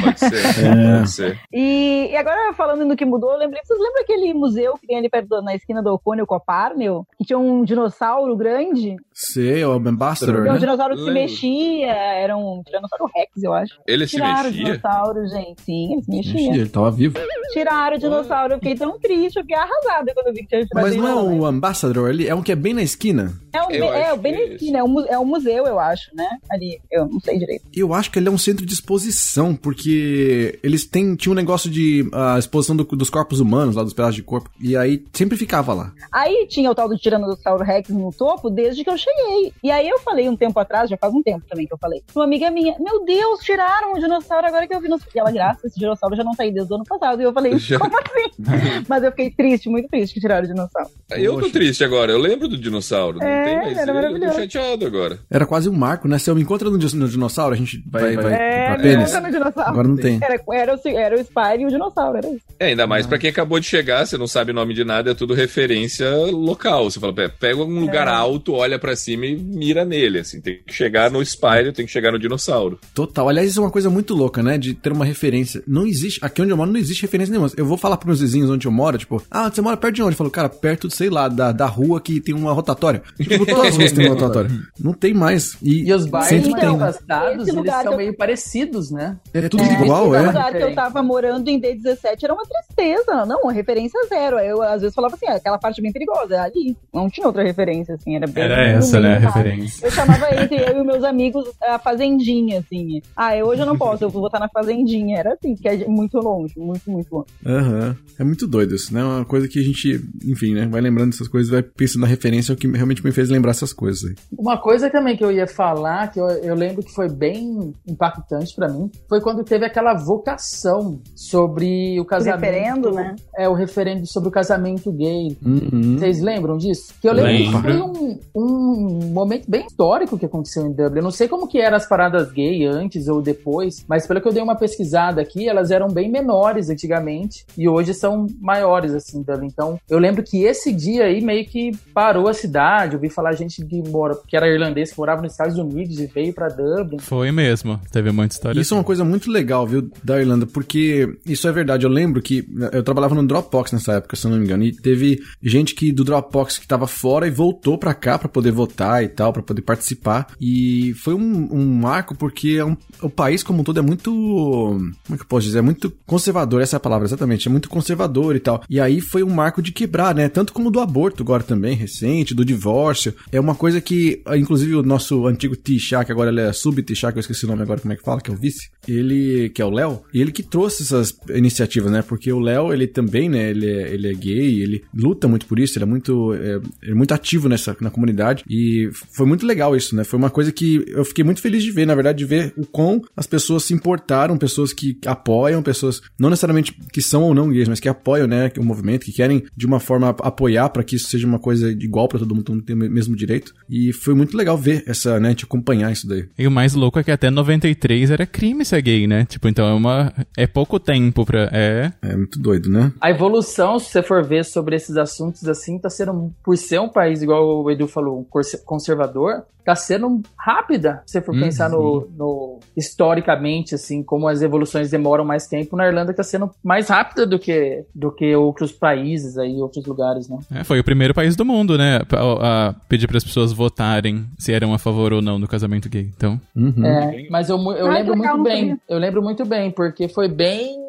[0.03, 0.97] Pode ser, É.
[0.97, 1.39] pode ser.
[1.53, 4.97] E, e agora, falando no que mudou, eu lembrei, vocês lembram aquele museu que tem
[4.97, 7.06] ali perto da- na esquina do Ocônio Coparnel?
[7.18, 8.95] Que tinha um dinossauro grande?
[9.14, 10.60] Sei, é o Ambassador, Tinha um né?
[10.60, 13.76] dinossauro que se mexia, era um Tiranossauro Rex, eu acho.
[13.88, 14.64] Ele se Tiraram o mexia?
[14.66, 15.62] dinossauro, gente.
[15.62, 16.62] Sim, ele se Ixi, mexia.
[16.62, 17.20] ele tava vivo.
[17.53, 20.66] Tiraram o dinossauro, eu fiquei tão triste, eu fiquei arrasada quando eu vi que tinha
[20.66, 22.28] tirado Mas não é o Ambassador ali?
[22.28, 23.34] É um que é bem na esquina?
[23.54, 26.28] É um, é, bem na é esquina, é um, é um museu, eu acho, né?
[26.52, 27.64] Ali, eu não sei direito.
[27.74, 31.70] Eu acho que ele é um centro de exposição, porque eles têm, tinha um negócio
[31.70, 35.38] de a exposição do- dos corpos humanos, lá dos pedaços de corpo, e aí sempre
[35.38, 35.93] ficava lá.
[36.12, 39.54] Aí tinha o tal do Tiranossauro Rex no topo desde que eu cheguei.
[39.64, 42.04] E aí eu falei um tempo atrás, já faz um tempo também que eu falei,
[42.16, 44.98] uma amiga minha, meu Deus, tiraram o dinossauro agora que eu vi no...
[45.14, 47.22] E ela, graça, esse dinossauro já não tá aí desde o ano passado.
[47.22, 47.80] E eu falei, Já.
[47.80, 48.43] como assim?
[48.88, 50.89] Mas eu fiquei triste, muito triste que tiraram o dinossauro.
[51.12, 53.19] Eu tô triste agora, eu lembro do dinossauro.
[53.19, 54.39] Não É, tem mais era ele, eu tô maravilhoso.
[54.39, 55.19] chateado agora.
[55.30, 56.17] Era quase um marco, né?
[56.17, 59.13] Se eu me encontro no, no dinossauro, a gente vai, vai, É, pra me pênis.
[59.13, 59.69] no dinossauro.
[59.69, 60.19] Agora não tem.
[60.21, 62.41] Era, era, o, era o Spire e o dinossauro, era isso.
[62.59, 65.11] É, ainda mais pra quem acabou de chegar, você não sabe o nome de nada,
[65.11, 66.89] é tudo referência local.
[66.89, 68.11] Você fala, "Pé, pega um lugar É.
[68.11, 70.39] alto, olha pra cima e mira nele, assim.
[70.41, 72.80] Tem que chegar no Spire, tem que chegar no dinossauro.
[72.93, 73.28] Total.
[73.30, 74.57] Aliás, isso é uma coisa muito louca, né?
[74.57, 75.63] De ter uma referência.
[75.67, 76.19] Não existe.
[76.21, 77.49] Aqui onde eu moro não existe referência nenhuma.
[77.57, 80.01] Eu vou falar pros meus vizinhos onde eu moro, tipo, ah, você mora perto de
[80.03, 80.11] onde?
[80.13, 83.01] Eu falo, cara, perto, sei lá, da, da rua que tem uma rotatória.
[83.18, 84.49] Tipo, todas as ruas têm uma rotatória.
[84.80, 85.57] Não tem mais.
[85.61, 86.78] E, E os bairros Então, tem.
[86.78, 89.18] mais afastados, esse eles são eu- meio parecidos, né?
[89.34, 90.22] É tudo É, igual, é?
[90.28, 93.26] lugar que eu tava morando em D17 era uma tristeza.
[93.26, 94.38] Não, uma referência zero.
[94.39, 96.76] Eu, às vezes, falava assim, ah, aquela parte bem perigosa, é ali.
[96.93, 98.43] Não tinha outra referência, assim, era bem...
[98.43, 99.26] Era no essa, meio, né, sabe?
[99.49, 99.86] referência.
[99.88, 103.01] Eu chamava entre eu e meus amigos a fazendinha, assim.
[103.16, 105.18] Ah, hoje eu não posso, eu vou botar na fazendinha.
[105.20, 107.28] Era assim, que é muito longe, muito, muito longe.
[107.45, 107.95] Aham.
[108.20, 109.03] É muito doido isso, né?
[109.03, 110.68] Uma coisa que a gente, enfim, né?
[110.68, 113.51] Vai lembrando dessas coisas, vai pensando na referência, é o que realmente me fez lembrar
[113.51, 114.16] essas coisas aí.
[114.38, 118.56] Uma coisa também que eu ia falar, que eu, eu lembro que foi bem impactante
[118.56, 122.41] pra mim, foi quando teve aquela vocação sobre o casamento.
[122.41, 122.66] referendo?
[122.66, 123.16] referendo, né?
[123.38, 125.38] É o referendo sobre o casamento gay.
[125.43, 125.97] Uhum.
[125.97, 126.93] Vocês lembram disso?
[127.01, 127.62] Que eu lembro que Lembro.
[127.62, 130.99] foi um, um momento bem histórico que aconteceu em Dublin.
[130.99, 134.28] Eu não sei como que eram as paradas gay antes ou depois, mas pelo que
[134.28, 139.22] eu dei uma pesquisada aqui, elas eram bem menores antigamente e hoje são maiores, assim,
[139.22, 139.47] Dublin.
[139.47, 142.93] Então, eu lembro que esse dia aí meio que parou a cidade.
[142.96, 146.08] Eu vi falar gente que, mora, que era irlandês, que morava nos Estados Unidos e
[146.08, 147.00] veio pra Dublin.
[147.00, 147.80] Foi mesmo.
[147.91, 148.60] Teve muita história.
[148.60, 148.86] Isso é uma assim.
[148.88, 151.86] coisa muito legal, viu, da Irlanda, porque isso é verdade.
[151.86, 154.72] Eu lembro que eu trabalhava no Dropbox nessa época, se eu não me engano, e
[154.72, 159.04] teve gente que do Dropbox que tava fora e voltou pra cá pra poder votar
[159.04, 160.28] e tal, pra poder participar.
[160.39, 164.12] E foi um, um marco porque é um- o país como um todo é muito,
[164.12, 167.52] como é que eu posso dizer, é muito conservador, essa é a palavra exatamente, é
[167.52, 168.62] muito conservador e tal.
[168.70, 170.30] E aí foi um marco de quebrar, né?
[170.30, 173.13] Tanto como do aborto agora também, recente, do divórcio.
[173.31, 177.11] É uma coisa que, ah, inclusive, o nosso antigo Tisha, que agora ele é sub-Tisha,
[177.11, 179.49] que eu esqueci o nome agora, como é que fala, que é o vice, ele,
[179.49, 182.01] que é o Léo, ele que trouxe essas iniciativas, né?
[182.01, 185.59] Porque o Léo, ele também, né, ele é, ele é gay, ele luta muito por
[185.59, 189.45] isso, ele é muito, é, ele é muito ativo nessa, na comunidade, e foi muito
[189.45, 190.03] legal isso, né?
[190.03, 192.65] Foi uma coisa que eu fiquei muito feliz de ver, na verdade, de ver o
[192.65, 197.49] quão as pessoas se importaram, pessoas que apoiam, pessoas não necessariamente que são ou não
[197.49, 200.95] gays, mas que apoiam, né, o movimento, que querem de uma forma apoiar para que
[200.95, 203.53] isso seja uma coisa igual para todo mundo, todo mundo ter o mesmo direito.
[203.69, 206.28] E foi muito legal ver essa, né, te acompanhar isso daí.
[206.38, 209.26] E o mais louco é que até 93 era crime ser gay, né?
[209.26, 210.13] Tipo, então é uma.
[210.38, 211.49] É pouco tempo pra.
[211.51, 211.91] É.
[212.01, 212.91] É muito doido, né?
[213.01, 216.89] A evolução, se você for ver sobre esses assuntos assim, tá sendo, por ser um
[216.89, 218.26] país, igual o Edu falou, um
[218.65, 221.01] conservador, tá sendo rápida.
[221.05, 221.41] Se você for Uhum.
[221.41, 226.49] pensar no, no- historicamente, assim, como as evoluções demoram mais tempo, na Irlanda tá sendo
[226.63, 230.38] mais rápida do que, do que outros países aí, outros lugares, né?
[230.53, 231.99] É, foi o primeiro país do mundo, né?
[232.11, 235.89] A, a pedir para as pessoas votarem se eram a favor ou não do casamento
[235.89, 236.09] gay.
[236.16, 236.86] Então, Uhum.
[236.86, 238.80] É, mas eu, eu lembro muito bem.
[238.88, 240.84] Eu lembro muito bem, porque foi bem.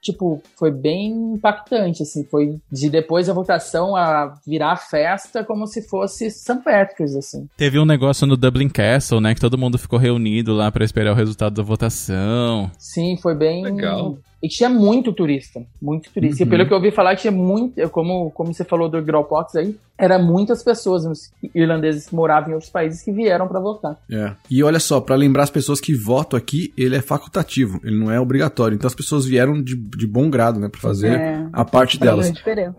[0.00, 2.24] Tipo, foi bem impactante, assim.
[2.24, 6.60] Foi de depois da votação a virar festa como se fosse St.
[6.64, 7.48] Patrick's, assim.
[7.56, 9.34] teve um negócio no Dublin Castle, né?
[9.34, 12.70] Que todo mundo ficou reunido lá para esperar o resultado da votação.
[12.78, 13.64] Sim, foi bem.
[13.64, 14.18] Legal.
[14.42, 15.64] E tinha muito turista.
[15.82, 16.42] Muito turista.
[16.42, 16.46] Uhum.
[16.46, 17.88] E pelo que eu ouvi falar, tinha muito.
[17.90, 22.70] Como, como você falou do Dropbox aí, era muitas pessoas irlandeses que moravam em outros
[22.70, 23.98] países que vieram pra votar.
[24.10, 24.32] É.
[24.48, 28.12] E olha só, pra lembrar as pessoas que votam aqui, ele é facultativo, ele não
[28.12, 28.76] é obrigatório.
[28.76, 31.46] Então as pessoas vieram de, de bom grado, né, pra fazer É.
[31.52, 32.32] a parte delas.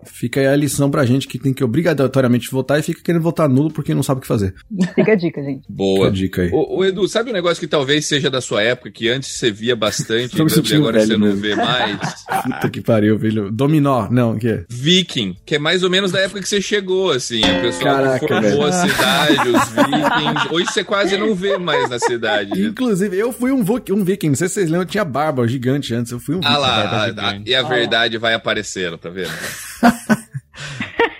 [0.04, 3.48] Fica aí a lição pra gente que tem que obrigatoriamente votar e fica querendo votar
[3.48, 4.54] nulo porque não sabe o que fazer.
[4.94, 5.60] Fica a dica, gente.
[5.70, 6.08] Fica Boa.
[6.08, 6.50] a dica aí.
[6.52, 9.50] Ô, ô, Edu, sabe um negócio que talvez seja da sua época, que antes você
[9.50, 11.40] via bastante me e agora velho você não mesmo.
[11.40, 11.98] vê mais?
[12.44, 13.50] Puta que pariu, filho.
[13.50, 14.64] Dominó, não, o quê?
[14.68, 17.40] Viking, que é mais ou menos da época que você chegou, assim.
[17.40, 18.64] O pessoal Caraca, que formou velho.
[18.64, 20.48] a cidade, os vikings.
[20.54, 22.50] Hoje você quase não vê mais na cidade.
[22.50, 22.66] né?
[22.68, 25.94] Inclusive, eu fui um, um viking, não sei se vocês lembram, eu tinha barba gigante
[25.94, 26.52] antes, eu fui um viking.
[26.52, 29.30] Ah lá, a- e a verdade vai aparecendo, tá vendo?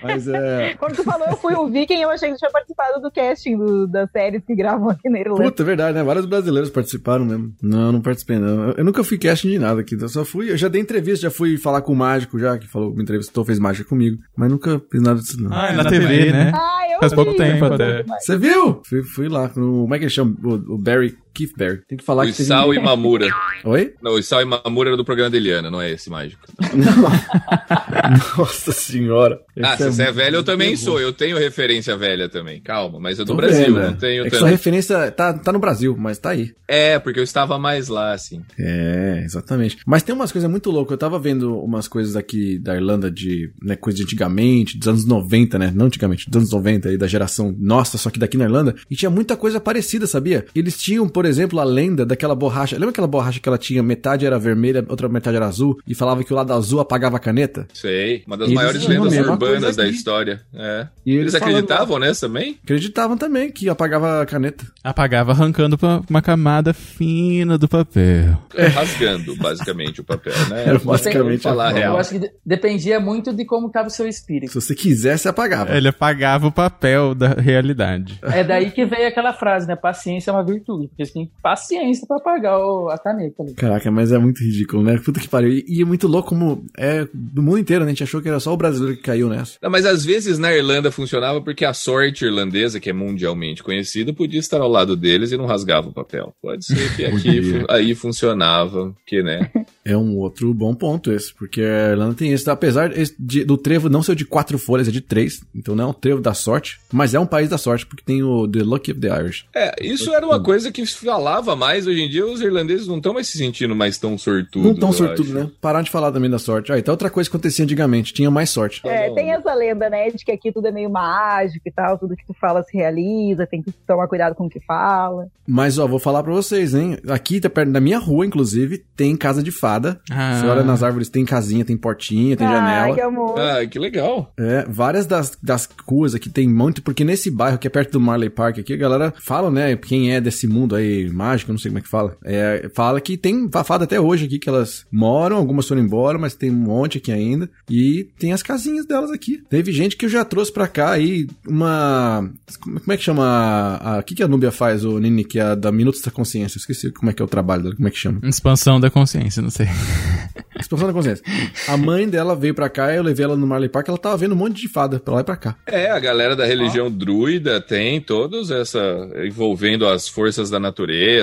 [0.03, 0.73] Mas é...
[0.79, 3.55] Quando tu falou eu fui o Viking, eu achei que tu tinha participado do casting
[3.55, 5.43] do- das séries que gravam aqui na Irlanda.
[5.43, 6.03] Puta, é verdade, né?
[6.03, 7.53] Vários brasileiros participaram mesmo.
[7.61, 8.69] Não, não participei, não.
[8.69, 9.95] Eu, eu nunca fui casting de nada aqui.
[9.99, 10.49] Eu só fui.
[10.51, 13.45] Eu já dei entrevista, já fui falar com o mágico já, que falou, me entrevistou,
[13.45, 14.17] fez mágica comigo.
[14.35, 15.53] Mas nunca fiz nada disso, não.
[15.55, 16.51] Ah, é na, TV, né?
[16.55, 18.03] Ah, eu Faz vi, pouco tempo até.
[18.19, 18.81] Você viu?
[18.83, 19.81] Fui, fui lá com o.
[19.83, 20.35] Como é que ele chama?
[20.43, 21.81] O, o Barry, Keith Barry.
[21.87, 22.79] Tem que falar O que Isao teve...
[22.79, 23.27] e Mamura.
[23.63, 23.93] Oi?
[24.01, 26.41] Não, o Isao e Mamura era do programa da Eliana, não é esse mágico.
[28.37, 29.39] Nossa senhora.
[29.61, 30.99] Ah, se você é velho, eu também sou.
[30.99, 32.61] Eu tenho referência velha também.
[32.61, 33.93] Calma, mas eu do Tô Brasil, vendo, não é.
[33.93, 34.39] tenho É tanto.
[34.39, 36.51] sua referência tá, tá no Brasil, mas tá aí.
[36.67, 38.41] É, porque eu estava mais lá, assim.
[38.57, 39.77] É, exatamente.
[39.85, 40.91] Mas tem umas coisas muito loucas.
[40.93, 45.05] Eu tava vendo umas coisas aqui da Irlanda de, né, coisa de antigamente, dos anos
[45.05, 45.71] 90, né?
[45.73, 48.75] Não antigamente, dos anos 90 aí, da geração nossa, só que daqui na Irlanda.
[48.89, 50.45] E tinha muita coisa parecida, sabia?
[50.55, 52.75] Eles tinham, por exemplo, a lenda daquela borracha.
[52.75, 56.23] Lembra aquela borracha que ela tinha, metade era vermelha, outra metade era azul, e falava
[56.23, 57.67] que o lado azul apagava a caneta?
[57.73, 58.23] Sei.
[58.27, 60.41] Uma das Eles maiores lendas urbanas da história.
[60.53, 60.87] É.
[61.05, 62.57] E Eles falando- acreditavam nessa também?
[62.63, 64.65] Acreditavam também que apagava a caneta.
[64.83, 68.37] Apagava arrancando pra uma camada fina do papel.
[68.73, 70.63] Rasgando, basicamente, o papel, né?
[70.67, 71.93] Era basicamente falar a a real.
[71.95, 74.51] Eu acho que de- dependia muito de como tava o seu espírito.
[74.51, 75.75] Se você quisesse, apagava.
[75.75, 78.19] Ele apagava o papel da realidade.
[78.21, 79.75] É daí que veio aquela frase, né?
[79.75, 80.87] Paciência é uma virtude.
[80.87, 83.53] Porque você tem paciência pra apagar o- a caneta ali.
[83.53, 84.97] Caraca, mas é muito ridículo, né?
[85.03, 85.51] Puta que pariu.
[85.51, 87.89] E, e é muito louco como é do mundo inteiro, né?
[87.91, 89.57] A gente achou que era só o brasileiro que caiu nessa.
[89.61, 94.13] Não, mas às vezes na Irlanda funcionava porque a sorte irlandesa, que é mundialmente conhecida,
[94.13, 96.33] podia estar ao lado deles e não rasgava o papel.
[96.41, 99.49] Pode ser que aqui aí funcionava, que né?
[99.83, 102.49] É um outro bom ponto esse, porque a Irlanda tem isso.
[102.51, 105.43] Apesar de, do trevo não ser de quatro folhas, é de três.
[105.55, 108.21] Então não é um trevo da sorte, mas é um país da sorte, porque tem
[108.21, 109.45] o The Luck of the Irish.
[109.55, 111.87] É, isso era uma coisa que se falava mais.
[111.87, 114.63] Hoje em dia, os irlandeses não estão mais se sentindo mais tão sortudos.
[114.63, 115.49] Não tão sortudos, né?
[115.59, 116.71] Pararam de falar também da sorte.
[116.71, 118.81] Ah, então outra coisa que acontecia antigamente, tinha mais sorte.
[118.85, 122.15] É, tem essa lenda, né, de que aqui tudo é meio mágico e tal, tudo
[122.15, 125.27] que tu fala se realiza, tem que tomar cuidado com o que fala.
[125.47, 126.97] Mas, ó, vou falar pra vocês, hein?
[127.09, 129.99] Aqui, tá perto da minha rua, inclusive, tem casa de fada.
[130.09, 130.39] Ah.
[130.39, 132.95] Você olha nas árvores, tem casinha, tem portinha, tem Ai, janela.
[132.95, 133.39] que amor.
[133.39, 134.31] Ah, que legal.
[134.37, 137.99] É, várias das, das ruas aqui tem muito, porque nesse bairro que é perto do
[137.99, 141.69] Marley Park aqui, a galera fala, né, quem é desse mundo aí mágico, não sei
[141.69, 145.37] como é que fala, é, fala que tem fada até hoje aqui, que elas moram,
[145.37, 149.41] algumas foram embora, mas tem um monte aqui ainda, e tem as casinhas delas aqui.
[149.49, 152.29] Teve gente que eu já trouxe pra cá aí uma...
[152.61, 153.23] Como é que chama?
[153.23, 156.11] A, a, que que a Núbia faz, o Nini, que é a da Minutos da
[156.11, 156.57] Consciência?
[156.57, 158.19] Eu esqueci como é que é o trabalho dela, como é que chama?
[158.23, 159.67] Expansão da consciência, não sei.
[160.59, 161.23] Expansão da Consciência.
[161.67, 164.33] A mãe dela veio pra cá, eu levei ela no Marley Park, ela tava vendo
[164.33, 165.55] um monte de fada pra lá e pra cá.
[165.65, 170.80] É, a galera da religião druida tem todos essa envolvendo as forças da natureza,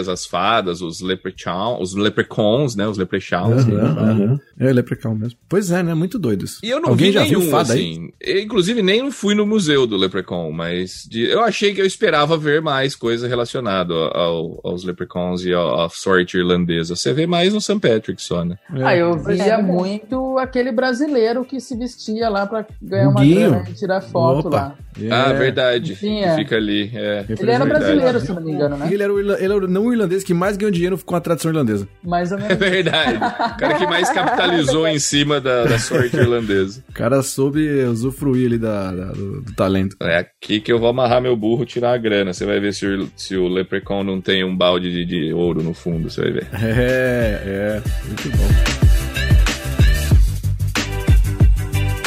[0.09, 3.65] as fadas, os leprechauns, os leprechauns, né, os leprechauns.
[3.67, 5.39] Aham, É, Leprechaun mesmo.
[5.49, 5.95] Pois é, né?
[5.95, 6.61] Muito doido isso.
[6.63, 7.93] E eu não Alguém vi já nenhum, viu fada aí?
[7.93, 8.11] assim.
[8.21, 12.37] Eu, inclusive, nem fui no museu do Leprechaun, mas de- eu achei que eu esperava
[12.37, 16.95] ver mais coisa relacionada ao- aos Leprechauns e à sorte irlandesa.
[16.97, 17.79] Você vê mais no St.
[17.81, 18.57] Patrick só, né?
[18.71, 19.35] Ah, eu É.
[19.35, 24.49] via muito aquele brasileiro que se vestia lá pra ganhar uma grana e tirar foto
[24.49, 24.57] Opa.
[24.57, 24.75] lá.
[25.11, 25.33] Ah, É.
[25.35, 25.95] verdade.
[25.95, 26.35] Sim, é.
[26.35, 26.91] fica ali.
[26.93, 27.25] É.
[27.29, 27.69] Ele era Verdade.
[27.69, 28.89] brasileiro, se não me engano, né?
[28.93, 29.13] Ele era,
[29.49, 31.89] ele era o não irlandês que mais ganhou dinheiro com a tradição irlandesa.
[32.05, 32.59] Mais ou É menos.
[32.59, 33.17] verdade.
[33.17, 36.83] O cara que mais capitalizou em cima da, da sorte irlandesa.
[36.89, 39.97] O cara soube usufruir ali da, da- do, do talento.
[40.03, 42.33] É aqui que eu vou amarrar meu burro e tirar a grana.
[42.33, 45.63] Você vai ver se o, se o Leprechaun não tem um balde de, de ouro
[45.63, 46.47] no fundo, você vai ver.
[46.55, 47.83] É, é.
[48.07, 48.88] Muito bom.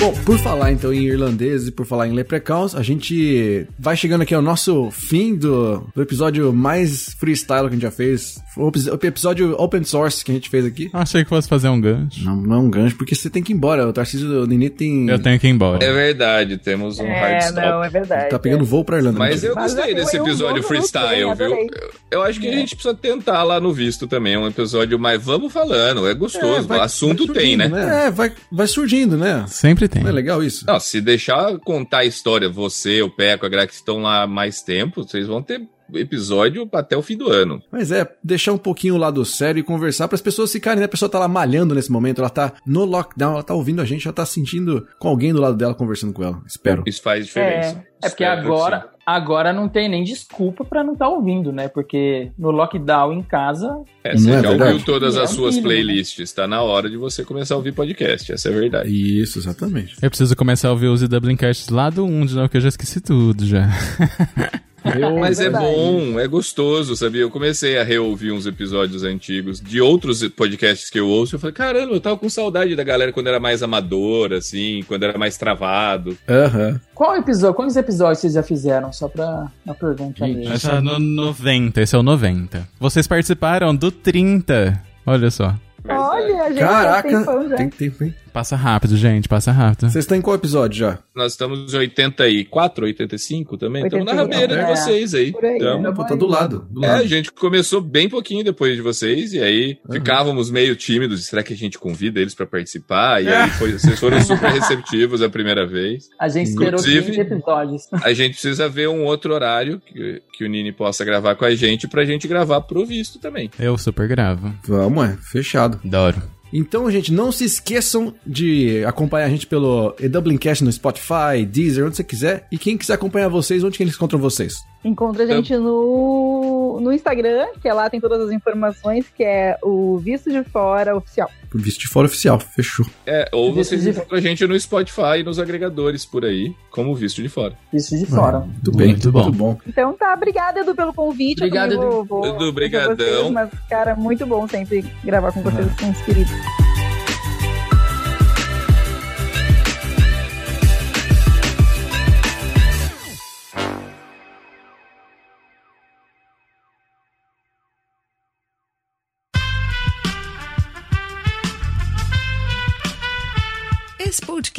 [0.01, 4.21] Bom, por falar então em irlandês e por falar em leprechauns, a gente vai chegando
[4.23, 8.39] aqui ao nosso fim do, do episódio mais freestyle que a gente já fez.
[8.57, 10.89] O epi- o episódio open source que a gente fez aqui.
[10.91, 12.25] Achei que fosse fazer um gancho.
[12.25, 13.87] Não, não é um gancho, porque você tem que ir embora.
[13.87, 15.07] O Tarcísio do Nini tem.
[15.07, 15.85] Eu tenho que ir embora.
[15.85, 17.61] É verdade, temos um hard É, stop.
[17.67, 18.29] não, é verdade.
[18.31, 19.19] Tá pegando voo pra Irlanda.
[19.19, 21.67] Mas eu gostei eu- desse episódio freestyle, trem, viu?
[21.79, 24.33] Eu, eu acho que a gente precisa tentar lá no visto também.
[24.33, 25.21] É um episódio mais.
[25.23, 26.67] Vamos falando, é gostoso.
[26.67, 28.07] vai- assunto vai tem, surgindo, né?
[28.07, 29.45] É, vai, vai surgindo, né?
[29.47, 30.01] Sempre tem.
[30.01, 30.65] Não é legal isso?
[30.65, 34.27] Não, se deixar contar a história, você, o Peco, a Gra que estão lá há
[34.27, 37.61] mais tempo, vocês vão ter episódio até o fim do ano.
[37.71, 40.85] Mas é, deixar um pouquinho o lado sério e conversar para as pessoas ficarem, né?
[40.85, 43.85] A pessoa tá lá malhando nesse momento, ela tá no lockdown, ela tá ouvindo a
[43.85, 46.41] gente, ela tá sentindo com alguém do lado dela conversando com ela.
[46.47, 46.83] Espero.
[46.85, 47.83] Isso faz diferença.
[48.03, 51.67] É porque Espero que agora, agora não tem nem desculpa pra não estar ouvindo, né?
[51.67, 53.69] Porque no lockdown em casa,
[54.03, 54.71] É, você Não é já verdade?
[54.71, 55.75] ouviu todas É as suas horrível, né?
[55.83, 56.31] playlists.
[56.33, 58.31] Tá na hora de você começar a ouvir podcast.
[58.33, 58.89] Essa é a verdade.
[59.21, 59.95] Isso, exatamente.
[60.01, 62.61] Eu preciso começar a ouvir os Dublin Casts lá do 1 de novo, que eu
[62.61, 63.69] já esqueci tudo já.
[64.83, 67.21] Eu, Mas é bom, é gostoso, sabia?
[67.21, 71.35] Eu comecei a reouvir uns episódios antigos de outros podcasts que eu ouço.
[71.35, 75.03] Eu falei, caramba, eu tava com saudade da galera quando era mais amador, assim, quando
[75.03, 76.17] era mais travado.
[76.27, 76.79] Aham.
[76.95, 78.91] qual episódio, quantos episódios vocês já fizeram?
[78.91, 80.53] Só pra uma pergunta mesmo.
[80.53, 82.67] Esse é no 90, esse é o 90.
[82.79, 84.81] Vocês participaram do 30.
[85.05, 85.55] Olha só.
[85.87, 87.55] Olha, a gente Caraca, já tem fã já.
[87.55, 88.15] tem tempo, hein?
[88.33, 89.89] Passa rápido, gente, passa rápido.
[89.89, 90.99] Vocês estão em qual episódio já?
[91.13, 93.83] Nós estamos em 84, 85 também.
[93.83, 94.75] Estamos na 85, rabeira de é.
[94.75, 95.31] vocês aí.
[95.31, 95.91] Por aí, né?
[95.91, 96.65] Pô, tá do lado.
[96.69, 97.01] Do É, lado.
[97.01, 101.25] a gente começou bem pouquinho depois de vocês, e aí ficávamos meio tímidos.
[101.25, 103.21] Será que a gente convida eles pra participar?
[103.23, 106.09] E aí foi- vocês foram super receptivos a primeira vez.
[106.19, 107.81] A gente esperou Inclusive- 15 episódios.
[108.01, 111.53] A gente precisa ver um outro horário que, que o Nini possa gravar com a
[111.53, 113.49] gente pra gente gravar pro visto também.
[113.59, 114.53] Eu super gravo.
[114.65, 115.17] Vamos, é.
[115.31, 115.79] Fechado.
[115.85, 116.21] Adoro.
[116.53, 121.95] Então, gente, não se esqueçam de acompanhar a gente pelo EWCast no Spotify, Deezer, onde
[121.95, 122.47] você quiser.
[122.51, 124.55] E quem quiser acompanhar vocês, onde que eles encontram vocês?
[124.83, 129.57] Encontra a gente no, no Instagram, que é lá tem todas as informações, que é
[129.61, 131.29] o Visto de Fora Oficial.
[131.51, 132.39] Por visto de fora oficial.
[132.39, 132.85] Fechou.
[133.05, 136.55] É, ou Visto vocês de- encontram a gente no Spotify e nos agregadores por aí,
[136.69, 137.55] como visto de fora.
[137.73, 138.39] Isso de fora.
[138.39, 139.23] Muito bem, Muito bom.
[139.23, 139.57] Muito bom.
[139.67, 141.39] Então tá, obrigada, Edu, pelo convite.
[141.39, 142.95] Obrigado, Edu, vou brigadão.
[142.95, 146.31] vocês, Mas, cara, muito bom sempre gravar com vocês, com os queridos.